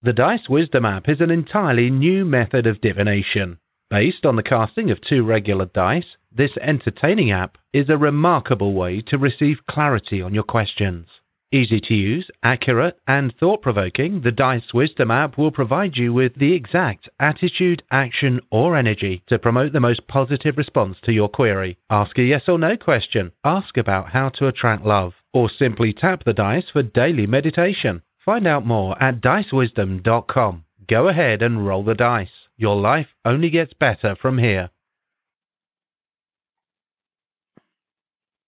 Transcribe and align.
The 0.00 0.12
Dice 0.12 0.48
Wisdom 0.48 0.84
app 0.84 1.08
is 1.08 1.20
an 1.20 1.32
entirely 1.32 1.90
new 1.90 2.24
method 2.24 2.68
of 2.68 2.80
divination. 2.80 3.58
Based 3.90 4.24
on 4.24 4.36
the 4.36 4.44
casting 4.44 4.92
of 4.92 5.00
two 5.00 5.24
regular 5.24 5.64
dice, 5.64 6.16
this 6.30 6.52
entertaining 6.60 7.32
app 7.32 7.58
is 7.72 7.88
a 7.88 7.98
remarkable 7.98 8.74
way 8.74 9.00
to 9.08 9.18
receive 9.18 9.66
clarity 9.68 10.22
on 10.22 10.34
your 10.34 10.44
questions. 10.44 11.08
Easy 11.50 11.80
to 11.80 11.94
use, 11.94 12.30
accurate, 12.44 12.96
and 13.08 13.34
thought 13.40 13.60
provoking, 13.60 14.20
the 14.20 14.30
Dice 14.30 14.72
Wisdom 14.72 15.10
app 15.10 15.36
will 15.36 15.50
provide 15.50 15.96
you 15.96 16.12
with 16.12 16.32
the 16.36 16.52
exact 16.52 17.08
attitude, 17.18 17.82
action, 17.90 18.40
or 18.52 18.76
energy 18.76 19.24
to 19.26 19.36
promote 19.36 19.72
the 19.72 19.80
most 19.80 20.06
positive 20.06 20.56
response 20.58 20.96
to 21.02 21.12
your 21.12 21.28
query. 21.28 21.76
Ask 21.90 22.16
a 22.18 22.22
yes 22.22 22.42
or 22.46 22.58
no 22.58 22.76
question, 22.76 23.32
ask 23.42 23.76
about 23.76 24.10
how 24.10 24.28
to 24.28 24.46
attract 24.46 24.84
love, 24.84 25.14
or 25.32 25.50
simply 25.50 25.92
tap 25.92 26.22
the 26.22 26.32
dice 26.32 26.70
for 26.72 26.84
daily 26.84 27.26
meditation. 27.26 28.00
Find 28.28 28.46
out 28.46 28.66
more 28.66 29.02
at 29.02 29.22
dicewisdom.com. 29.22 30.64
Go 30.86 31.08
ahead 31.08 31.40
and 31.40 31.66
roll 31.66 31.82
the 31.82 31.94
dice. 31.94 32.28
Your 32.58 32.76
life 32.76 33.06
only 33.24 33.48
gets 33.48 33.72
better 33.72 34.16
from 34.20 34.36
here. 34.36 34.68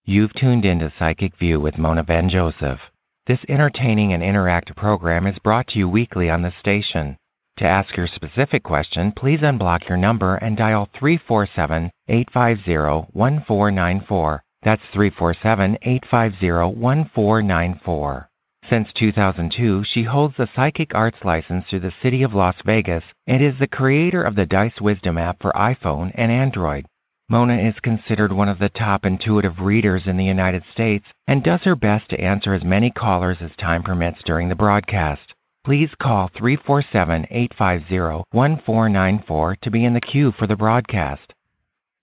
You've 0.04 0.34
tuned 0.34 0.66
into 0.66 0.92
Psychic 0.98 1.34
View 1.38 1.60
with 1.60 1.78
Mona 1.78 2.02
Van 2.02 2.28
Joseph. 2.28 2.78
This 3.27 3.38
entertaining 3.48 4.12
and 4.12 4.23
interactive 4.23 4.77
program 4.77 5.27
is 5.27 5.38
brought 5.38 5.68
to 5.68 5.78
you 5.78 5.88
weekly 5.88 6.28
on 6.28 6.42
the 6.42 6.52
station. 6.60 7.16
To 7.56 7.65
ask 7.65 7.96
your 7.96 8.06
specific 8.06 8.62
question, 8.62 9.15
please 9.16 9.40
unblock 9.40 9.88
your 9.88 9.96
number 9.96 10.34
and 10.34 10.59
dial 10.59 10.90
347 10.98 11.90
850 12.06 13.09
1494. 13.15 14.42
That's 14.62 14.82
347 14.92 15.78
850 15.80 16.78
1494. 16.78 18.29
Since 18.70 18.92
2002, 18.92 19.83
she 19.92 20.05
holds 20.05 20.38
a 20.38 20.48
Psychic 20.55 20.95
Arts 20.95 21.16
license 21.24 21.65
through 21.69 21.80
the 21.80 21.92
City 22.05 22.23
of 22.23 22.34
Las 22.34 22.55
Vegas 22.65 23.02
and 23.27 23.43
is 23.43 23.59
the 23.59 23.66
creator 23.66 24.23
of 24.23 24.37
the 24.37 24.46
Dice 24.46 24.80
Wisdom 24.80 25.19
app 25.19 25.43
for 25.43 25.51
iPhone 25.57 26.12
and 26.15 26.30
Android. 26.30 26.87
Mona 27.29 27.59
is 27.59 27.74
considered 27.82 28.30
one 28.30 28.49
of 28.49 28.60
the 28.60 28.68
top 28.68 29.04
intuitive 29.04 29.59
readers 29.59 30.02
in 30.07 30.16
the 30.16 30.24
United 30.24 30.62
States 30.73 31.04
and 31.27 31.43
does 31.43 31.62
her 31.62 31.74
best 31.74 32.09
to 32.10 32.21
answer 32.21 32.54
as 32.54 32.62
many 32.62 32.93
callers 32.93 33.38
as 33.40 33.51
time 33.59 33.82
permits 33.82 34.23
during 34.24 34.49
the 34.49 34.54
broadcast. 34.54 35.34
Please 35.65 35.90
call 36.01 36.30
347 36.38 37.27
850 37.29 38.24
1494 38.30 39.57
to 39.62 39.71
be 39.73 39.84
in 39.84 39.95
the 39.95 40.01
queue 40.01 40.30
for 40.38 40.46
the 40.46 40.55
broadcast. 40.55 41.34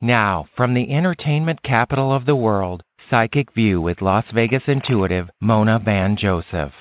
Now, 0.01 0.47
from 0.57 0.73
the 0.73 0.91
entertainment 0.91 1.63
capital 1.63 2.11
of 2.11 2.25
the 2.25 2.35
world, 2.35 2.83
Psychic 3.09 3.53
View 3.53 3.79
with 3.79 4.01
Las 4.01 4.25
Vegas 4.33 4.63
intuitive 4.67 5.29
Mona 5.39 5.79
Van 5.79 6.17
Joseph. 6.17 6.73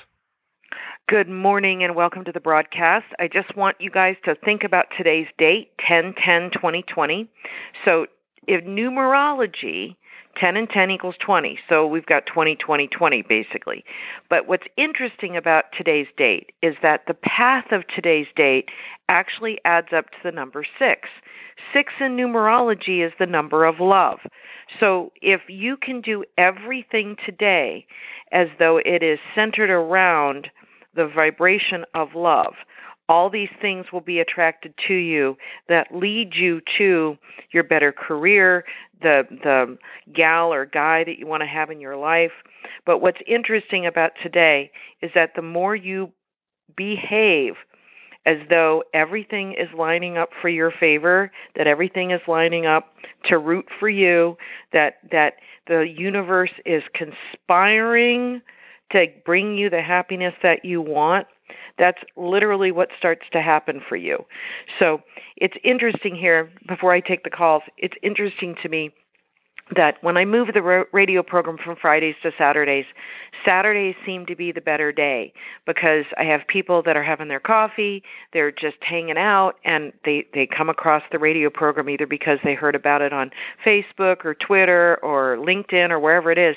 Good 1.09 1.29
morning 1.29 1.85
and 1.85 1.95
welcome 1.95 2.25
to 2.25 2.33
the 2.33 2.41
broadcast. 2.41 3.05
I 3.21 3.29
just 3.29 3.57
want 3.57 3.77
you 3.79 3.91
guys 3.91 4.17
to 4.25 4.35
think 4.35 4.65
about 4.65 4.87
today's 4.97 5.29
date, 5.39 5.71
10 5.87 6.15
10 6.15 6.51
2020. 6.53 7.31
So 7.85 8.07
if 8.49 8.65
numerology 8.65 9.95
10 10.41 10.57
and 10.57 10.69
10 10.69 10.91
equals 10.91 11.15
20 11.25 11.59
so 11.69 11.87
we've 11.87 12.07
got 12.07 12.27
20 12.27 12.57
20 12.57 12.89
20 12.89 13.23
basically 13.23 13.85
but 14.29 14.47
what's 14.47 14.67
interesting 14.77 15.37
about 15.37 15.65
today's 15.77 16.07
date 16.17 16.53
is 16.63 16.75
that 16.83 17.03
the 17.07 17.15
path 17.15 17.73
of 17.73 17.83
today's 17.95 18.27
date 18.37 18.69
actually 19.09 19.59
adds 19.65 19.89
up 19.97 20.11
to 20.11 20.17
the 20.23 20.31
number 20.31 20.65
6 20.79 21.09
6 21.73 21.93
in 22.01 22.17
numerology 22.17 23.05
is 23.05 23.13
the 23.19 23.27
number 23.27 23.65
of 23.65 23.81
love 23.81 24.19
so 24.81 25.13
if 25.23 25.43
you 25.49 25.77
can 25.77 26.01
do 26.01 26.25
everything 26.37 27.17
today 27.25 27.87
as 28.33 28.49
though 28.59 28.79
it 28.79 29.03
is 29.03 29.19
centered 29.35 29.71
around 29.71 30.49
the 30.95 31.07
vibration 31.07 31.85
of 31.95 32.15
love 32.15 32.55
all 33.09 33.31
these 33.31 33.51
things 33.61 33.87
will 33.93 34.01
be 34.01 34.19
attracted 34.19 34.75
to 34.89 34.95
you 34.95 35.37
that 35.69 35.95
lead 35.95 36.35
you 36.35 36.61
to 36.79 37.17
your 37.53 37.63
better 37.63 37.93
career, 37.93 38.65
the 39.01 39.23
the 39.31 39.79
gal 40.13 40.53
or 40.53 40.67
guy 40.67 41.05
that 41.05 41.19
you 41.19 41.27
want 41.27 41.43
to 41.43 41.47
have 41.47 41.71
in 41.71 41.81
your 41.81 41.97
life. 41.97 42.33
But 42.85 42.99
what's 42.99 43.21
interesting 43.27 43.87
about 43.87 44.13
today 44.23 44.71
is 45.03 45.11
that 45.15 45.33
the 45.37 45.43
more 45.43 45.77
you 45.77 46.13
behave 46.77 47.55
as 48.27 48.39
though 48.51 48.83
everything 48.93 49.53
is 49.53 49.69
lining 49.77 50.19
up 50.19 50.31
for 50.43 50.49
your 50.49 50.73
favor, 50.73 51.31
that 51.57 51.67
everything 51.67 52.11
is 52.11 52.21
lining 52.27 52.67
up 52.67 52.93
to 53.25 53.39
root 53.39 53.67
for 53.79 53.89
you, 53.89 54.37
that 54.73 54.99
that 55.11 55.35
the 55.69 55.87
universe 55.97 56.51
is 56.65 56.83
conspiring 56.95 58.43
to 58.93 59.07
bring 59.25 59.57
you 59.57 59.71
the 59.71 59.83
happiness 59.83 60.35
that 60.43 60.65
you 60.65 60.81
want, 60.81 61.27
that's 61.79 61.99
literally 62.17 62.71
what 62.71 62.89
starts 62.99 63.27
to 63.33 63.43
happen 63.43 63.81
for 63.89 63.97
you. 63.97 64.25
So 64.79 65.01
it's 65.37 65.57
interesting 65.65 66.15
here, 66.15 66.51
before 66.69 66.93
I 66.93 67.01
take 67.01 67.25
the 67.25 67.31
calls, 67.31 67.63
it's 67.79 67.97
interesting 68.03 68.55
to 68.63 68.69
me 68.69 68.91
that 69.75 69.97
when 70.01 70.17
I 70.17 70.25
move 70.25 70.49
the 70.55 70.85
radio 70.93 71.23
program 71.23 71.59
from 71.63 71.75
Fridays 71.77 72.15
to 72.23 72.31
Saturdays, 72.39 72.85
Saturdays 73.45 73.97
seem 74.05 74.25
to 74.27 74.37
be 74.37 74.53
the 74.53 74.61
better 74.61 74.93
day 74.93 75.33
because 75.67 76.05
I 76.17 76.25
have 76.25 76.47
people 76.47 76.83
that 76.85 76.97
are 76.97 77.03
having 77.03 77.29
their 77.29 77.41
coffee, 77.41 78.03
they're 78.33 78.53
just 78.53 78.77
hanging 78.81 79.19
out, 79.19 79.55
and 79.65 79.93
they 80.05 80.27
they 80.33 80.47
come 80.47 80.69
across 80.69 81.03
the 81.11 81.19
radio 81.19 81.51
program 81.51 81.89
either 81.91 82.07
because 82.07 82.39
they 82.45 82.55
heard 82.55 82.77
about 82.77 83.03
it 83.03 83.13
on 83.13 83.31
Facebook 83.65 84.25
or 84.25 84.35
Twitter 84.35 84.99
or 85.03 85.37
LinkedIn 85.37 85.91
or 85.91 85.99
wherever 85.99 86.31
it 86.31 86.39
is, 86.39 86.57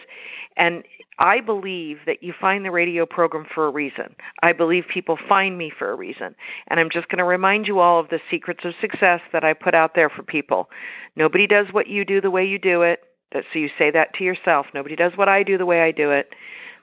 and 0.59 0.83
I 1.19 1.41
believe 1.41 1.97
that 2.05 2.21
you 2.21 2.33
find 2.39 2.63
the 2.63 2.71
radio 2.71 3.05
program 3.05 3.45
for 3.53 3.65
a 3.65 3.71
reason. 3.71 4.15
I 4.41 4.53
believe 4.53 4.85
people 4.91 5.17
find 5.27 5.57
me 5.57 5.71
for 5.77 5.91
a 5.91 5.95
reason. 5.95 6.33
And 6.67 6.79
I'm 6.79 6.89
just 6.89 7.09
going 7.09 7.17
to 7.17 7.25
remind 7.25 7.67
you 7.67 7.79
all 7.79 7.99
of 7.99 8.09
the 8.09 8.19
secrets 8.31 8.61
of 8.63 8.73
success 8.79 9.19
that 9.33 9.43
I 9.43 9.53
put 9.53 9.73
out 9.73 9.95
there 9.95 10.09
for 10.09 10.23
people. 10.23 10.69
Nobody 11.17 11.45
does 11.45 11.67
what 11.71 11.87
you 11.87 12.05
do 12.05 12.21
the 12.21 12.31
way 12.31 12.45
you 12.45 12.57
do 12.57 12.83
it. 12.83 12.99
So 13.33 13.59
you 13.59 13.69
say 13.77 13.91
that 13.91 14.13
to 14.15 14.23
yourself. 14.23 14.67
Nobody 14.73 14.95
does 14.95 15.11
what 15.15 15.27
I 15.27 15.43
do 15.43 15.57
the 15.57 15.65
way 15.65 15.81
I 15.81 15.91
do 15.91 16.11
it. 16.11 16.33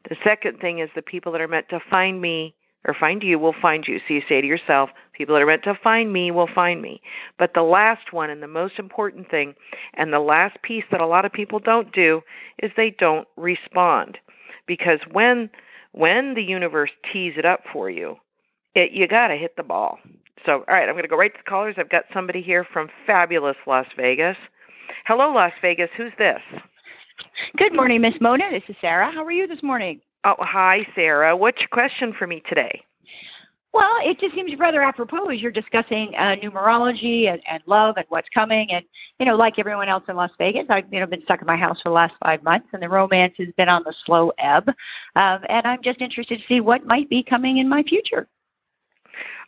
The 0.08 0.16
second 0.22 0.60
thing 0.60 0.80
is 0.80 0.90
the 0.94 1.02
people 1.02 1.32
that 1.32 1.40
are 1.40 1.48
meant 1.48 1.68
to 1.70 1.80
find 1.90 2.20
me 2.20 2.54
or 2.86 2.94
find 2.98 3.22
you 3.22 3.38
will 3.38 3.54
find 3.60 3.84
you. 3.86 3.98
So 4.06 4.14
you 4.14 4.22
say 4.28 4.40
to 4.40 4.46
yourself, 4.46 4.90
people 5.12 5.34
that 5.34 5.42
are 5.42 5.46
meant 5.46 5.64
to 5.64 5.78
find 5.82 6.12
me 6.12 6.30
will 6.30 6.48
find 6.52 6.80
me. 6.80 7.02
But 7.38 7.52
the 7.54 7.62
last 7.62 8.12
one 8.12 8.30
and 8.30 8.42
the 8.42 8.46
most 8.46 8.78
important 8.78 9.30
thing, 9.30 9.54
and 9.94 10.12
the 10.12 10.20
last 10.20 10.62
piece 10.62 10.84
that 10.90 11.00
a 11.00 11.06
lot 11.06 11.24
of 11.24 11.32
people 11.32 11.58
don't 11.58 11.92
do, 11.92 12.22
is 12.62 12.70
they 12.76 12.94
don't 12.98 13.28
respond 13.36 14.18
because 14.66 15.00
when 15.12 15.50
when 15.92 16.34
the 16.34 16.42
universe 16.42 16.90
tees 17.10 17.34
it 17.38 17.46
up 17.46 17.60
for 17.72 17.88
you, 17.88 18.16
it, 18.74 18.92
you 18.92 19.08
got 19.08 19.28
to 19.28 19.36
hit 19.36 19.56
the 19.56 19.62
ball. 19.62 19.98
So, 20.44 20.52
all 20.68 20.74
right, 20.74 20.86
I'm 20.86 20.94
going 20.94 21.04
to 21.04 21.08
go 21.08 21.16
right 21.16 21.32
to 21.32 21.38
the 21.42 21.48
callers. 21.48 21.76
I've 21.78 21.88
got 21.88 22.04
somebody 22.12 22.42
here 22.42 22.66
from 22.70 22.88
fabulous 23.06 23.56
Las 23.66 23.86
Vegas. 23.96 24.36
Hello, 25.06 25.32
Las 25.32 25.52
Vegas. 25.62 25.88
Who's 25.96 26.12
this? 26.18 26.40
Good 27.56 27.74
morning, 27.74 28.02
Miss 28.02 28.14
Mona. 28.20 28.44
This 28.52 28.62
is 28.68 28.76
Sarah. 28.80 29.10
How 29.10 29.24
are 29.24 29.32
you 29.32 29.46
this 29.46 29.62
morning? 29.62 30.00
Oh, 30.26 30.34
hi, 30.40 30.84
Sarah. 30.96 31.36
What's 31.36 31.60
your 31.60 31.68
question 31.68 32.12
for 32.18 32.26
me 32.26 32.42
today? 32.48 32.82
Well, 33.72 33.94
it 34.02 34.18
just 34.18 34.34
seems 34.34 34.50
rather 34.58 34.82
apropos 34.82 35.28
as 35.28 35.40
you're 35.40 35.52
discussing 35.52 36.14
uh, 36.18 36.34
numerology 36.42 37.28
and, 37.28 37.40
and 37.48 37.62
love 37.66 37.94
and 37.96 38.06
what's 38.08 38.26
coming. 38.34 38.66
And, 38.72 38.84
you 39.20 39.26
know, 39.26 39.36
like 39.36 39.54
everyone 39.58 39.88
else 39.88 40.02
in 40.08 40.16
Las 40.16 40.32
Vegas, 40.36 40.64
I've, 40.68 40.92
you 40.92 40.98
know, 40.98 41.06
been 41.06 41.22
stuck 41.22 41.42
in 41.42 41.46
my 41.46 41.56
house 41.56 41.80
for 41.80 41.90
the 41.90 41.94
last 41.94 42.14
five 42.24 42.42
months 42.42 42.66
and 42.72 42.82
the 42.82 42.88
romance 42.88 43.34
has 43.38 43.54
been 43.56 43.68
on 43.68 43.84
the 43.84 43.94
slow 44.04 44.32
ebb. 44.40 44.68
Um, 45.14 45.38
and 45.48 45.64
I'm 45.64 45.80
just 45.84 46.00
interested 46.00 46.40
to 46.40 46.44
see 46.48 46.60
what 46.60 46.84
might 46.84 47.08
be 47.08 47.22
coming 47.22 47.58
in 47.58 47.68
my 47.68 47.84
future. 47.84 48.26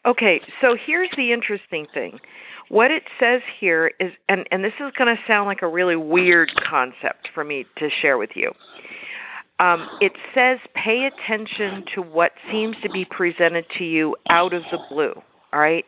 Okay, 0.06 0.40
so 0.60 0.76
here's 0.86 1.10
the 1.16 1.32
interesting 1.32 1.88
thing. 1.92 2.20
What 2.68 2.92
it 2.92 3.02
says 3.18 3.40
here 3.58 3.90
is, 3.98 4.12
and, 4.28 4.46
and 4.52 4.62
this 4.62 4.74
is 4.74 4.92
going 4.96 5.12
to 5.12 5.20
sound 5.26 5.48
like 5.48 5.62
a 5.62 5.68
really 5.68 5.96
weird 5.96 6.52
concept 6.70 7.30
for 7.34 7.42
me 7.42 7.66
to 7.78 7.88
share 8.00 8.16
with 8.16 8.30
you 8.36 8.52
um, 9.58 9.88
it 10.00 10.12
says 10.34 10.58
pay 10.74 11.08
attention 11.08 11.84
to 11.94 12.02
what 12.02 12.32
seems 12.50 12.76
to 12.82 12.90
be 12.90 13.04
presented 13.04 13.64
to 13.78 13.84
you 13.84 14.16
out 14.30 14.52
of 14.52 14.62
the 14.70 14.78
blue. 14.88 15.14
All 15.52 15.60
right, 15.60 15.84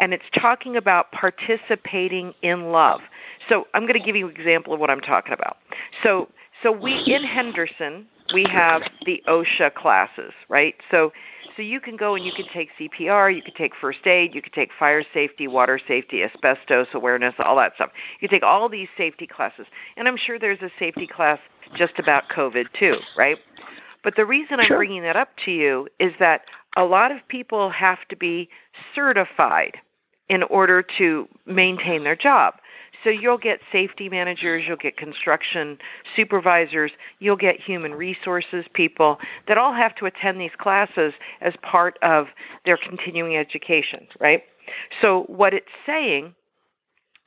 and 0.00 0.14
it's 0.14 0.24
talking 0.40 0.76
about 0.76 1.12
participating 1.12 2.32
in 2.42 2.72
love. 2.72 3.00
So 3.48 3.64
I'm 3.74 3.82
going 3.82 4.00
to 4.00 4.04
give 4.04 4.16
you 4.16 4.28
an 4.28 4.34
example 4.34 4.72
of 4.72 4.80
what 4.80 4.88
I'm 4.90 5.00
talking 5.00 5.34
about. 5.34 5.58
So 6.02 6.28
so 6.62 6.72
we 6.72 6.92
in 7.06 7.22
Henderson 7.22 8.06
we 8.32 8.46
have 8.50 8.82
the 9.04 9.22
OSHA 9.28 9.74
classes, 9.74 10.32
right? 10.48 10.74
So 10.90 11.12
so 11.56 11.62
you 11.62 11.80
can 11.80 11.96
go 11.96 12.14
and 12.16 12.24
you 12.24 12.32
can 12.32 12.46
take 12.52 12.70
CPR, 12.80 13.34
you 13.34 13.42
can 13.42 13.54
take 13.54 13.72
first 13.80 14.04
aid, 14.06 14.34
you 14.34 14.42
can 14.42 14.52
take 14.52 14.70
fire 14.76 15.04
safety, 15.14 15.46
water 15.46 15.80
safety, 15.86 16.22
asbestos 16.22 16.88
awareness, 16.94 17.34
all 17.38 17.56
that 17.56 17.72
stuff. 17.76 17.90
You 18.20 18.28
can 18.28 18.36
take 18.36 18.42
all 18.42 18.68
these 18.68 18.88
safety 18.98 19.26
classes. 19.26 19.66
And 19.96 20.08
I'm 20.08 20.16
sure 20.16 20.38
there's 20.38 20.62
a 20.62 20.70
safety 20.78 21.06
class 21.06 21.38
just 21.76 21.98
about 21.98 22.24
COVID 22.34 22.66
too, 22.78 22.96
right? 23.16 23.38
But 24.02 24.14
the 24.16 24.26
reason 24.26 24.60
I'm 24.60 24.68
bringing 24.68 25.02
that 25.02 25.16
up 25.16 25.30
to 25.46 25.50
you 25.50 25.88
is 25.98 26.12
that 26.20 26.42
a 26.76 26.84
lot 26.84 27.10
of 27.10 27.18
people 27.28 27.70
have 27.70 27.98
to 28.10 28.16
be 28.16 28.48
certified 28.94 29.78
in 30.28 30.42
order 30.44 30.84
to 30.98 31.28
maintain 31.46 32.04
their 32.04 32.16
job. 32.16 32.54
So 33.02 33.10
you'll 33.10 33.38
get 33.38 33.60
safety 33.70 34.08
managers, 34.08 34.64
you'll 34.66 34.78
get 34.78 34.96
construction 34.96 35.76
supervisors, 36.16 36.90
you'll 37.18 37.36
get 37.36 37.56
human 37.60 37.92
resources 37.92 38.64
people 38.72 39.18
that 39.46 39.58
all 39.58 39.74
have 39.74 39.94
to 39.96 40.06
attend 40.06 40.40
these 40.40 40.54
classes 40.58 41.12
as 41.42 41.52
part 41.60 41.98
of 42.02 42.26
their 42.64 42.78
continuing 42.78 43.36
education, 43.36 44.06
right? 44.20 44.42
So 45.02 45.24
what 45.26 45.52
it's 45.52 45.66
saying 45.86 46.34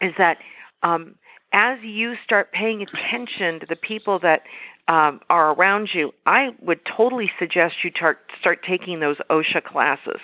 is 0.02 0.14
that 0.18 0.38
um, 0.82 1.16
as 1.54 1.78
you 1.84 2.16
start 2.24 2.52
paying 2.52 2.82
attention 2.82 3.60
to 3.60 3.66
the 3.68 3.76
people 3.76 4.20
that 4.20 4.42
um, 4.88 5.20
are 5.30 5.54
around 5.54 5.90
you, 5.94 6.12
I 6.26 6.50
would 6.62 6.80
totally 6.86 7.30
suggest 7.40 7.76
you 7.84 7.92
tar- 7.92 8.20
start 8.40 8.60
taking 8.68 9.00
those 9.00 9.18
OSHA 9.30 9.64
classes 9.64 10.22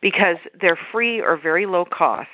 because 0.00 0.36
they're 0.60 0.78
free 0.90 1.20
or 1.20 1.36
very 1.40 1.66
low 1.66 1.84
cost. 1.84 2.28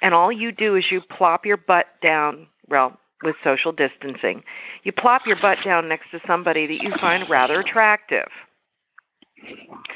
And 0.00 0.14
all 0.14 0.30
you 0.30 0.52
do 0.52 0.76
is 0.76 0.84
you 0.90 1.00
plop 1.00 1.44
your 1.44 1.56
butt 1.56 1.86
down, 2.02 2.46
well, 2.68 2.98
with 3.24 3.34
social 3.42 3.72
distancing, 3.72 4.44
you 4.84 4.92
plop 4.92 5.22
your 5.26 5.36
butt 5.40 5.58
down 5.64 5.88
next 5.88 6.10
to 6.12 6.20
somebody 6.24 6.68
that 6.68 6.80
you 6.80 6.92
find 7.00 7.28
rather 7.28 7.60
attractive. 7.60 8.28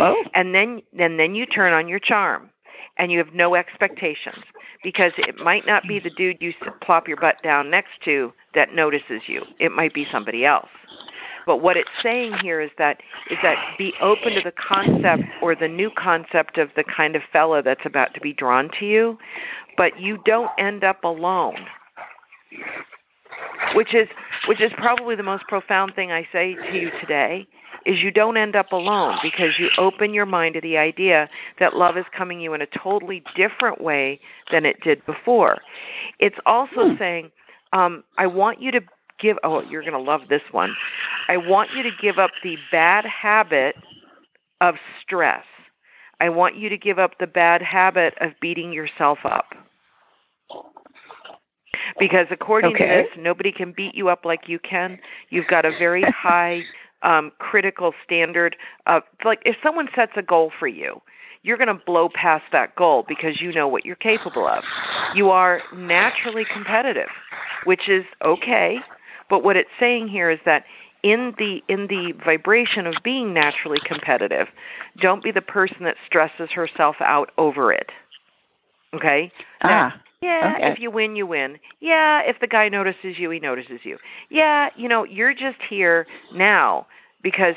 Oh. 0.00 0.25
And 0.34 0.55
then 0.55 0.82
and 0.99 1.19
then 1.19 1.34
you 1.34 1.46
turn 1.46 1.73
on 1.73 1.88
your 1.88 2.00
charm 2.00 2.50
and 2.99 3.11
you 3.11 3.19
have 3.19 3.35
no 3.35 3.55
expectations 3.55 4.44
because 4.83 5.12
it 5.17 5.37
might 5.39 5.67
not 5.67 5.85
be 5.89 5.99
the 5.99 6.11
dude 6.11 6.39
you 6.41 6.53
plop 6.85 7.09
your 7.09 7.17
butt 7.17 7.37
down 7.43 7.71
next 7.71 7.91
to 8.05 8.33
that 8.55 8.75
notices 8.75 9.23
you. 9.27 9.43
It 9.59 9.73
might 9.73 9.94
be 9.94 10.06
somebody 10.12 10.44
else. 10.44 10.69
But 11.47 11.59
what 11.59 11.77
it's 11.77 11.89
saying 12.03 12.35
here 12.43 12.61
is 12.61 12.71
that 12.79 12.99
is 13.31 13.39
that 13.43 13.56
be 13.79 13.93
open 14.00 14.35
to 14.35 14.43
the 14.44 14.53
concept 14.53 15.25
or 15.43 15.56
the 15.56 15.69
new 15.69 15.91
concept 15.97 16.59
of 16.59 16.69
the 16.77 16.85
kind 16.85 17.17
of 17.17 17.23
fella 17.33 17.62
that's 17.62 17.85
about 17.85 18.15
to 18.15 18.21
be 18.21 18.33
drawn 18.33 18.71
to 18.79 18.87
you, 18.87 19.19
but 19.77 19.99
you 19.99 20.19
don't 20.25 20.50
end 20.59 20.85
up 20.85 21.03
alone. 21.03 21.56
Which 23.75 23.94
is 23.94 24.09
which 24.47 24.61
is 24.61 24.71
probably 24.77 25.17
the 25.17 25.23
most 25.23 25.44
profound 25.49 25.94
thing 25.94 26.12
I 26.12 26.27
say 26.33 26.55
to 26.55 26.77
you 26.77 26.91
today 27.00 27.47
is 27.87 27.99
you 28.02 28.11
don't 28.11 28.37
end 28.37 28.56
up 28.56 28.73
alone 28.73 29.17
because 29.23 29.58
you 29.58 29.69
open 29.79 30.14
your 30.14 30.26
mind 30.26 30.55
to 30.55 30.61
the 30.61 30.76
idea 30.76 31.29
that 31.58 31.75
love 31.75 31.96
is 31.96 32.05
coming 32.17 32.40
you 32.40 32.55
in 32.55 32.62
a 32.62 32.67
totally 32.67 33.23
different 33.37 33.81
way 33.81 34.20
than 34.50 34.64
it 34.64 34.76
did 34.82 35.05
before. 35.06 35.58
It's 36.19 36.37
also 36.46 36.90
hmm. 36.90 36.99
saying, 36.99 37.31
um, 37.73 38.05
I 38.19 38.26
want 38.26 38.61
you 38.61 38.70
to 38.73 38.81
give, 39.20 39.37
oh, 39.44 39.62
you're 39.69 39.82
going 39.82 39.93
to 39.93 39.99
love 39.99 40.23
this 40.29 40.43
one. 40.50 40.75
I 41.29 41.37
want 41.37 41.70
you 41.76 41.82
to 41.82 41.90
give 42.00 42.19
up 42.19 42.31
the 42.43 42.56
bad 42.70 43.05
habit 43.05 43.76
of 44.61 44.75
stress. 45.02 45.44
I 46.20 46.29
want 46.29 46.56
you 46.56 46.69
to 46.69 46.79
give 46.79 46.99
up 46.99 47.12
the 47.19 47.26
bad 47.26 47.62
habit 47.62 48.14
of 48.20 48.31
beating 48.40 48.73
yourself 48.73 49.19
up. 49.25 49.46
Because 51.99 52.26
according 52.31 52.75
okay. 52.75 52.87
to 52.87 53.02
this, 53.02 53.06
nobody 53.19 53.52
can 53.52 53.73
beat 53.76 53.94
you 53.94 54.08
up 54.08 54.25
like 54.25 54.43
you 54.46 54.58
can. 54.58 54.99
You've 55.31 55.49
got 55.49 55.64
a 55.64 55.70
very 55.70 56.02
high 56.17 56.62
um, 57.03 57.33
critical 57.39 57.93
standard 58.05 58.57
of 58.87 59.03
like 59.25 59.41
if 59.45 59.57
someone 59.63 59.89
sets 59.95 60.13
a 60.17 60.23
goal 60.23 60.51
for 60.59 60.69
you, 60.69 61.01
you're 61.43 61.57
going 61.57 61.69
to 61.69 61.85
blow 61.87 62.09
past 62.09 62.45
that 62.53 62.75
goal 62.77 63.05
because 63.09 63.41
you 63.41 63.53
know 63.53 63.67
what 63.67 63.85
you're 63.85 63.97
capable 63.97 64.47
of. 64.47 64.63
You 65.15 65.31
are 65.31 65.61
naturally 65.75 66.45
competitive, 66.53 67.09
which 67.65 67.89
is 67.89 68.05
okay, 68.25 68.79
but 69.29 69.43
what 69.43 69.57
it's 69.57 69.71
saying 69.81 70.09
here 70.09 70.31
is 70.31 70.39
that 70.45 70.65
in 71.03 71.35
the 71.39 71.61
in 71.69 71.89
the 71.89 72.13
vibration 72.25 72.87
of 72.87 72.95
being 73.03 73.35
naturally 73.35 73.81
competitive, 73.85 74.49
don't 75.01 75.23
be 75.23 75.33
the 75.33 75.41
person 75.41 75.79
that 75.81 75.97
stresses 76.07 76.51
herself 76.55 76.97
out 77.01 77.31
over 77.39 77.73
it. 77.73 77.91
Okay? 78.95 79.33
Ah. 79.63 80.01
Yeah, 80.23 80.55
okay. 80.57 80.73
if 80.73 80.79
you 80.79 80.91
win, 80.91 81.17
you 81.17 81.27
win. 81.27 81.59
Yeah, 81.81 82.21
if 82.25 82.37
the 82.41 82.47
guy 82.47 82.69
notices 82.69 83.17
you, 83.19 83.29
he 83.31 83.41
notices 83.41 83.81
you. 83.83 83.99
Yeah, 84.31 84.69
you 84.77 84.89
know, 84.89 85.05
you're 85.05 85.35
just 85.35 85.59
here 85.69 86.07
now 86.33 86.87
because 87.23 87.55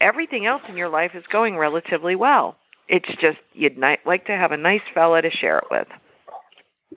everything 0.00 0.44
else 0.46 0.62
in 0.68 0.76
your 0.76 0.90
life 0.90 1.12
is 1.14 1.24
going 1.32 1.56
relatively 1.56 2.14
well. 2.14 2.56
It's 2.88 3.08
just 3.20 3.38
you'd 3.54 3.78
ni- 3.78 3.96
like 4.04 4.26
to 4.26 4.32
have 4.32 4.52
a 4.52 4.56
nice 4.56 4.82
fella 4.92 5.22
to 5.22 5.30
share 5.30 5.58
it 5.58 5.64
with. 5.70 5.88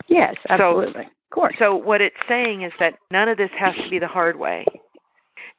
Yes, 0.09 0.36
absolutely. 0.50 0.94
So, 0.94 1.00
of 1.00 1.33
course. 1.33 1.56
So 1.57 1.75
what 1.75 2.01
it's 2.01 2.15
saying 2.27 2.63
is 2.63 2.74
that 2.80 2.95
none 3.10 3.30
of 3.30 3.38
this 3.38 3.50
has 3.57 3.75
to 3.75 3.89
be 3.89 4.00
the 4.00 4.07
hard 4.07 4.38
way. 4.38 4.65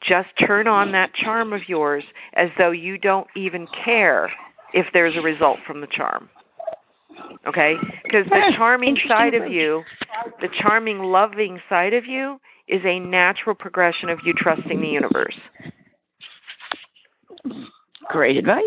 Just 0.07 0.29
turn 0.47 0.69
on 0.69 0.93
that 0.93 1.15
charm 1.15 1.53
of 1.53 1.63
yours 1.67 2.05
as 2.35 2.51
though 2.57 2.71
you 2.71 2.99
don't 2.99 3.27
even 3.35 3.67
care 3.85 4.31
if 4.73 4.87
there's 4.93 5.17
a 5.17 5.21
result 5.21 5.59
from 5.67 5.81
the 5.81 5.89
charm. 5.89 6.29
Okay? 7.47 7.75
Because 8.05 8.27
the 8.29 8.53
charming 8.57 8.97
side 9.09 9.35
of 9.35 9.51
you, 9.51 9.83
the 10.41 10.49
charming, 10.61 10.99
loving 10.99 11.61
side 11.69 11.95
of 11.95 12.05
you, 12.05 12.41
is 12.69 12.81
a 12.85 12.99
natural 12.99 13.55
progression 13.55 14.09
of 14.09 14.19
you 14.25 14.33
trusting 14.37 14.81
the 14.81 14.89
universe. 14.89 15.37
Great 18.09 18.37
advice. 18.37 18.63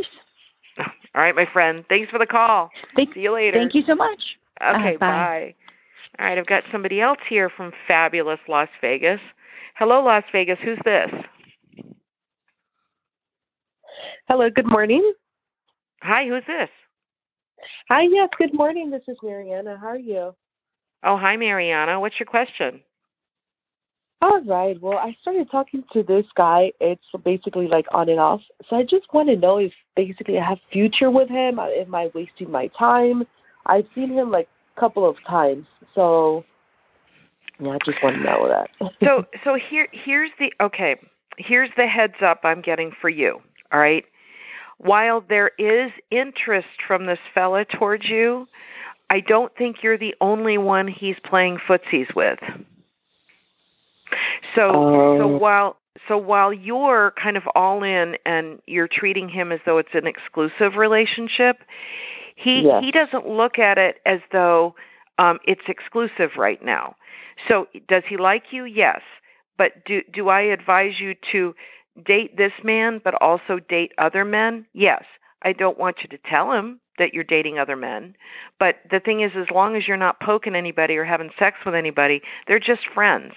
All 1.16 1.22
right, 1.22 1.36
my 1.36 1.46
friend. 1.52 1.84
Thanks 1.90 2.10
for 2.10 2.20
the 2.20 2.26
call. 2.26 2.70
Thank, 2.96 3.14
See 3.14 3.22
you 3.22 3.34
later. 3.34 3.58
Thank 3.58 3.76
you 3.76 3.84
so 3.88 3.96
much. 3.96 4.22
Okay, 4.62 4.96
uh, 4.96 4.98
bye. 4.98 4.98
bye. 5.00 5.56
All 6.20 6.26
right, 6.26 6.38
I've 6.38 6.48
got 6.48 6.64
somebody 6.72 7.02
else 7.02 7.20
here 7.30 7.50
from 7.56 7.72
fabulous 7.88 8.40
Las 8.48 8.70
Vegas. 8.82 9.20
Hello, 9.76 10.04
Las 10.04 10.24
Vegas. 10.32 10.58
Who's 10.64 10.80
this? 10.86 11.10
Hello, 14.28 14.50
good 14.50 14.68
morning. 14.68 15.14
Hi, 16.02 16.28
who's 16.28 16.44
this? 16.48 16.70
Hi, 17.90 18.04
yes, 18.10 18.30
good 18.38 18.54
morning. 18.54 18.90
This 18.90 19.02
is 19.08 19.18
Mariana. 19.24 19.78
How 19.80 19.88
are 19.88 19.98
you? 19.98 20.36
Oh, 21.04 21.18
hi, 21.18 21.36
Mariana. 21.36 22.00
What's 22.00 22.20
your 22.20 22.28
question? 22.28 22.82
All 24.22 24.42
right. 24.44 24.80
Well, 24.80 25.00
I 25.00 25.16
started 25.22 25.50
talking 25.50 25.84
to 25.94 26.04
this 26.04 26.26
guy. 26.38 26.72
It's 26.80 27.02
basically 27.26 27.68
like 27.68 27.86
on 27.92 28.08
and 28.08 28.20
off. 28.20 28.42
So 28.70 28.76
I 28.76 28.84
just 28.84 29.12
want 29.14 29.30
to 29.30 29.36
know 29.36 29.58
if 29.58 29.72
basically 29.96 30.38
I 30.38 30.48
have 30.48 30.60
future 30.72 31.10
with 31.10 31.28
him. 31.28 31.58
Uh, 31.58 31.70
am 31.70 31.96
I 31.96 32.12
wasting 32.14 32.52
my 32.52 32.70
time? 32.78 33.24
I've 33.66 33.86
seen 33.96 34.14
him 34.14 34.30
like 34.30 34.48
a 34.78 34.80
couple 34.80 35.10
of 35.10 35.16
times. 35.28 35.66
So 35.96 36.46
yeah, 37.60 37.72
I 37.72 37.78
just 37.84 37.98
want 38.04 38.18
to 38.18 38.24
know 38.24 38.48
that. 38.48 38.92
so 39.04 39.26
so 39.44 39.58
here 39.70 39.88
here's 39.92 40.32
the 40.38 40.52
okay. 40.64 40.98
Here's 41.38 41.70
the 41.76 41.88
heads 41.88 42.22
up 42.24 42.42
I'm 42.44 42.62
getting 42.62 42.92
for 43.02 43.10
you. 43.10 43.40
All 43.72 43.80
right. 43.80 44.04
While 44.84 45.24
there 45.28 45.52
is 45.60 45.92
interest 46.10 46.68
from 46.88 47.06
this 47.06 47.20
fella 47.36 47.66
towards 47.66 48.10
you, 48.10 48.48
I 49.12 49.20
don't 49.20 49.56
think 49.56 49.78
you're 49.84 49.98
the 49.98 50.16
only 50.22 50.58
one 50.58 50.88
he's 50.88 51.18
playing 51.24 51.60
footsies 51.68 52.16
with. 52.16 52.40
So 54.56 54.70
um, 54.70 55.18
so 55.20 55.28
while 55.28 55.78
so 56.08 56.18
while 56.18 56.52
you're 56.52 57.14
kind 57.22 57.38
of 57.38 57.44
all 57.54 57.84
in 57.84 58.16
and 58.26 58.60
you're 58.66 58.90
treating 58.92 59.30
him 59.30 59.52
as 59.52 59.60
though 59.66 59.78
it's 59.78 59.94
an 59.94 60.08
exclusive 60.08 60.76
relationship, 60.78 61.58
he 62.36 62.68
he 62.82 62.92
doesn't 62.92 63.28
look 63.28 63.60
at 63.60 63.78
it 63.78 63.98
as 64.08 64.20
though 64.32 64.74
um 65.20 65.38
it's 65.46 65.62
exclusive 65.68 66.32
right 66.38 66.64
now. 66.66 66.96
So 67.48 67.68
does 67.88 68.04
he 68.10 68.18
like 68.18 68.46
you? 68.52 68.66
Yes. 68.66 69.02
But 69.58 69.86
do 69.86 70.02
do 70.12 70.30
I 70.30 70.42
advise 70.42 70.94
you 71.00 71.14
to 71.34 71.54
date 72.06 72.38
this 72.38 72.54
man 72.64 73.02
but 73.04 73.16
also 73.22 73.60
date 73.70 73.92
other 73.98 74.26
men? 74.26 74.66
Yes. 74.74 75.04
I 75.44 75.54
don't 75.54 75.80
want 75.80 75.98
you 76.02 76.10
to 76.10 76.30
tell 76.30 76.52
him 76.52 76.80
that 76.98 77.14
you're 77.14 77.24
dating 77.24 77.58
other 77.58 77.76
men. 77.76 78.16
But 78.60 78.76
the 78.90 79.00
thing 79.00 79.22
is 79.22 79.32
as 79.36 79.48
long 79.54 79.76
as 79.76 79.88
you're 79.88 79.98
not 79.98 80.20
poking 80.20 80.56
anybody 80.56 80.98
or 80.98 81.06
having 81.06 81.32
sex 81.40 81.58
with 81.66 81.74
anybody, 81.74 82.22
they're 82.48 82.60
just 82.60 82.82
friends. 82.94 83.34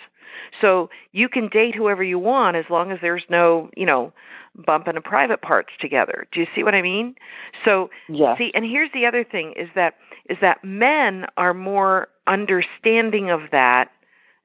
So 0.60 0.90
you 1.12 1.28
can 1.28 1.48
date 1.48 1.74
whoever 1.74 2.02
you 2.02 2.18
want 2.18 2.56
as 2.56 2.64
long 2.68 2.90
as 2.90 2.98
there's 3.00 3.24
no, 3.30 3.70
you 3.76 3.86
know, 3.86 4.12
bumping 4.66 4.96
of 4.96 5.04
private 5.04 5.42
parts 5.42 5.70
together. 5.80 6.26
Do 6.32 6.40
you 6.40 6.46
see 6.54 6.62
what 6.62 6.74
I 6.74 6.82
mean? 6.82 7.14
So 7.64 7.90
yeah. 8.08 8.36
see, 8.36 8.50
and 8.54 8.64
here's 8.64 8.90
the 8.92 9.06
other 9.06 9.24
thing 9.24 9.54
is 9.56 9.68
that 9.74 9.94
is 10.28 10.38
that 10.40 10.64
men 10.64 11.26
are 11.36 11.54
more 11.54 12.08
understanding 12.26 13.30
of 13.30 13.40
that 13.52 13.90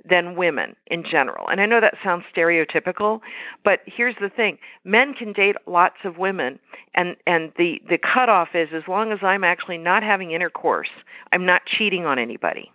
than 0.08 0.36
women 0.36 0.76
in 0.88 1.04
general. 1.04 1.48
And 1.50 1.60
I 1.60 1.66
know 1.66 1.82
that 1.82 1.96
sounds 2.04 2.24
stereotypical, 2.36 3.20
but 3.64 3.80
here's 3.86 4.16
the 4.22 4.30
thing. 4.30 4.58
Men 4.84 5.14
can 5.14 5.34
date 5.34 5.56
lots 5.66 5.98
of 6.04 6.18
women 6.18 6.60
and 6.96 7.16
and 7.28 7.52
the 7.58 7.82
the 7.90 7.98
cutoff 7.98 8.50
is 8.54 8.70
as 8.74 8.84
long 8.88 9.12
as 9.12 9.20
I'm 9.22 9.44
actually 9.44 9.78
not 9.78 10.04
having 10.04 10.32
intercourse, 10.32 10.90
I'm 11.32 11.46
not 11.46 11.64
cheating 11.66 12.06
on 12.06 12.18
anybody. 12.20 12.72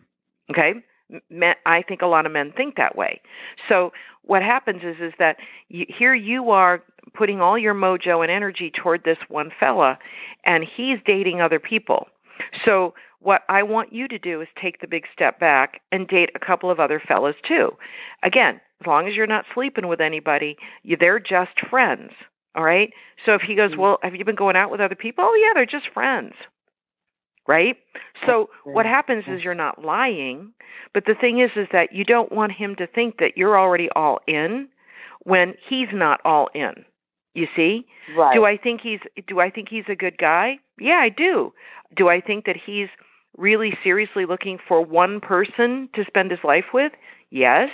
Okay? 0.51 0.75
men, 1.31 1.55
I 1.67 1.83
think 1.83 2.03
a 2.03 2.07
lot 2.07 2.27
of 2.27 2.33
men 2.33 2.53
think 2.57 2.77
that 2.77 2.97
way. 2.97 3.21
So 3.69 3.93
what 4.23 4.43
happens 4.43 4.83
is 4.83 4.97
is 5.01 5.13
that 5.19 5.37
you, 5.69 5.87
here 5.89 6.15
you 6.15 6.51
are 6.51 6.83
putting 7.15 7.41
all 7.41 7.59
your 7.59 7.75
mojo 7.75 8.23
and 8.23 8.31
energy 8.31 8.71
toward 8.71 9.05
this 9.05 9.19
one 9.29 9.51
fella, 9.59 9.99
and 10.45 10.65
he's 10.65 10.99
dating 11.05 11.41
other 11.41 11.59
people. 11.59 12.09
So 12.65 12.95
what 13.21 13.43
I 13.49 13.63
want 13.63 13.93
you 13.93 14.09
to 14.09 14.19
do 14.19 14.41
is 14.43 14.49
take 14.61 14.81
the 14.81 14.87
big 14.87 15.05
step 15.13 15.41
back 15.41 15.81
and 15.93 16.07
date 16.09 16.31
a 16.35 16.45
couple 16.45 16.71
of 16.71 16.81
other 16.81 17.01
fellas 17.07 17.37
too. 17.49 17.71
Again, 18.23 18.61
as 18.81 18.87
long 18.87 19.09
as 19.09 19.15
you're 19.15 19.27
not 19.27 19.47
sleeping 19.55 19.89
with 19.89 20.01
anybody, 20.01 20.57
you, 20.83 20.97
they're 20.99 21.19
just 21.21 21.61
friends. 21.71 22.13
All 22.55 22.65
right. 22.65 22.93
So 23.27 23.35
if 23.35 23.43
he 23.43 23.55
goes, 23.57 23.73
mm-hmm. 23.73 23.81
well, 23.81 23.99
have 24.03 24.15
you 24.15 24.25
been 24.25 24.35
going 24.37 24.57
out 24.57 24.71
with 24.71 24.81
other 24.81 24.95
people? 24.95 25.25
Oh 25.27 25.35
yeah, 25.35 25.53
they're 25.55 25.67
just 25.67 25.93
friends. 25.95 26.35
right? 27.47 27.77
So 28.27 28.51
what 28.65 28.87
happens 28.87 29.25
is 29.29 29.43
you're 29.43 29.55
not 29.55 29.85
lying, 29.85 30.53
but 30.93 31.05
the 31.07 31.15
thing 31.21 31.41
is 31.41 31.51
is 31.57 31.69
that 31.73 31.93
you 31.93 32.05
don't 32.05 32.33
want 32.33 32.53
him 32.53 32.75
to 32.77 32.87
think 32.87 33.19
that 33.19 33.37
you're 33.37 33.59
already 33.59 33.89
all 33.95 34.21
in 34.27 34.69
when 35.25 35.55
he's 35.69 35.89
not 35.93 36.21
all 36.25 36.49
in. 36.55 36.85
You 37.35 37.47
see? 37.55 37.87
Right. 38.17 38.35
Do 38.35 38.45
I 38.45 38.57
think 38.57 38.81
he's 38.81 39.01
do 39.27 39.41
I 39.41 39.51
think 39.51 39.69
he's 39.69 39.85
a 39.89 39.97
good 39.97 40.19
guy? 40.19 40.59
Yeah, 40.79 41.01
I 41.03 41.09
do. 41.09 41.53
Do 41.97 42.09
I 42.09 42.21
think 42.21 42.47
that 42.47 42.57
he's 42.65 42.89
really 43.37 43.77
seriously 43.83 44.25
looking 44.27 44.59
for 44.67 44.85
one 44.85 45.21
person 45.21 45.89
to 45.95 46.05
spend 46.07 46.31
his 46.31 46.41
life 46.45 46.67
with? 46.73 46.93
Yes. 47.31 47.71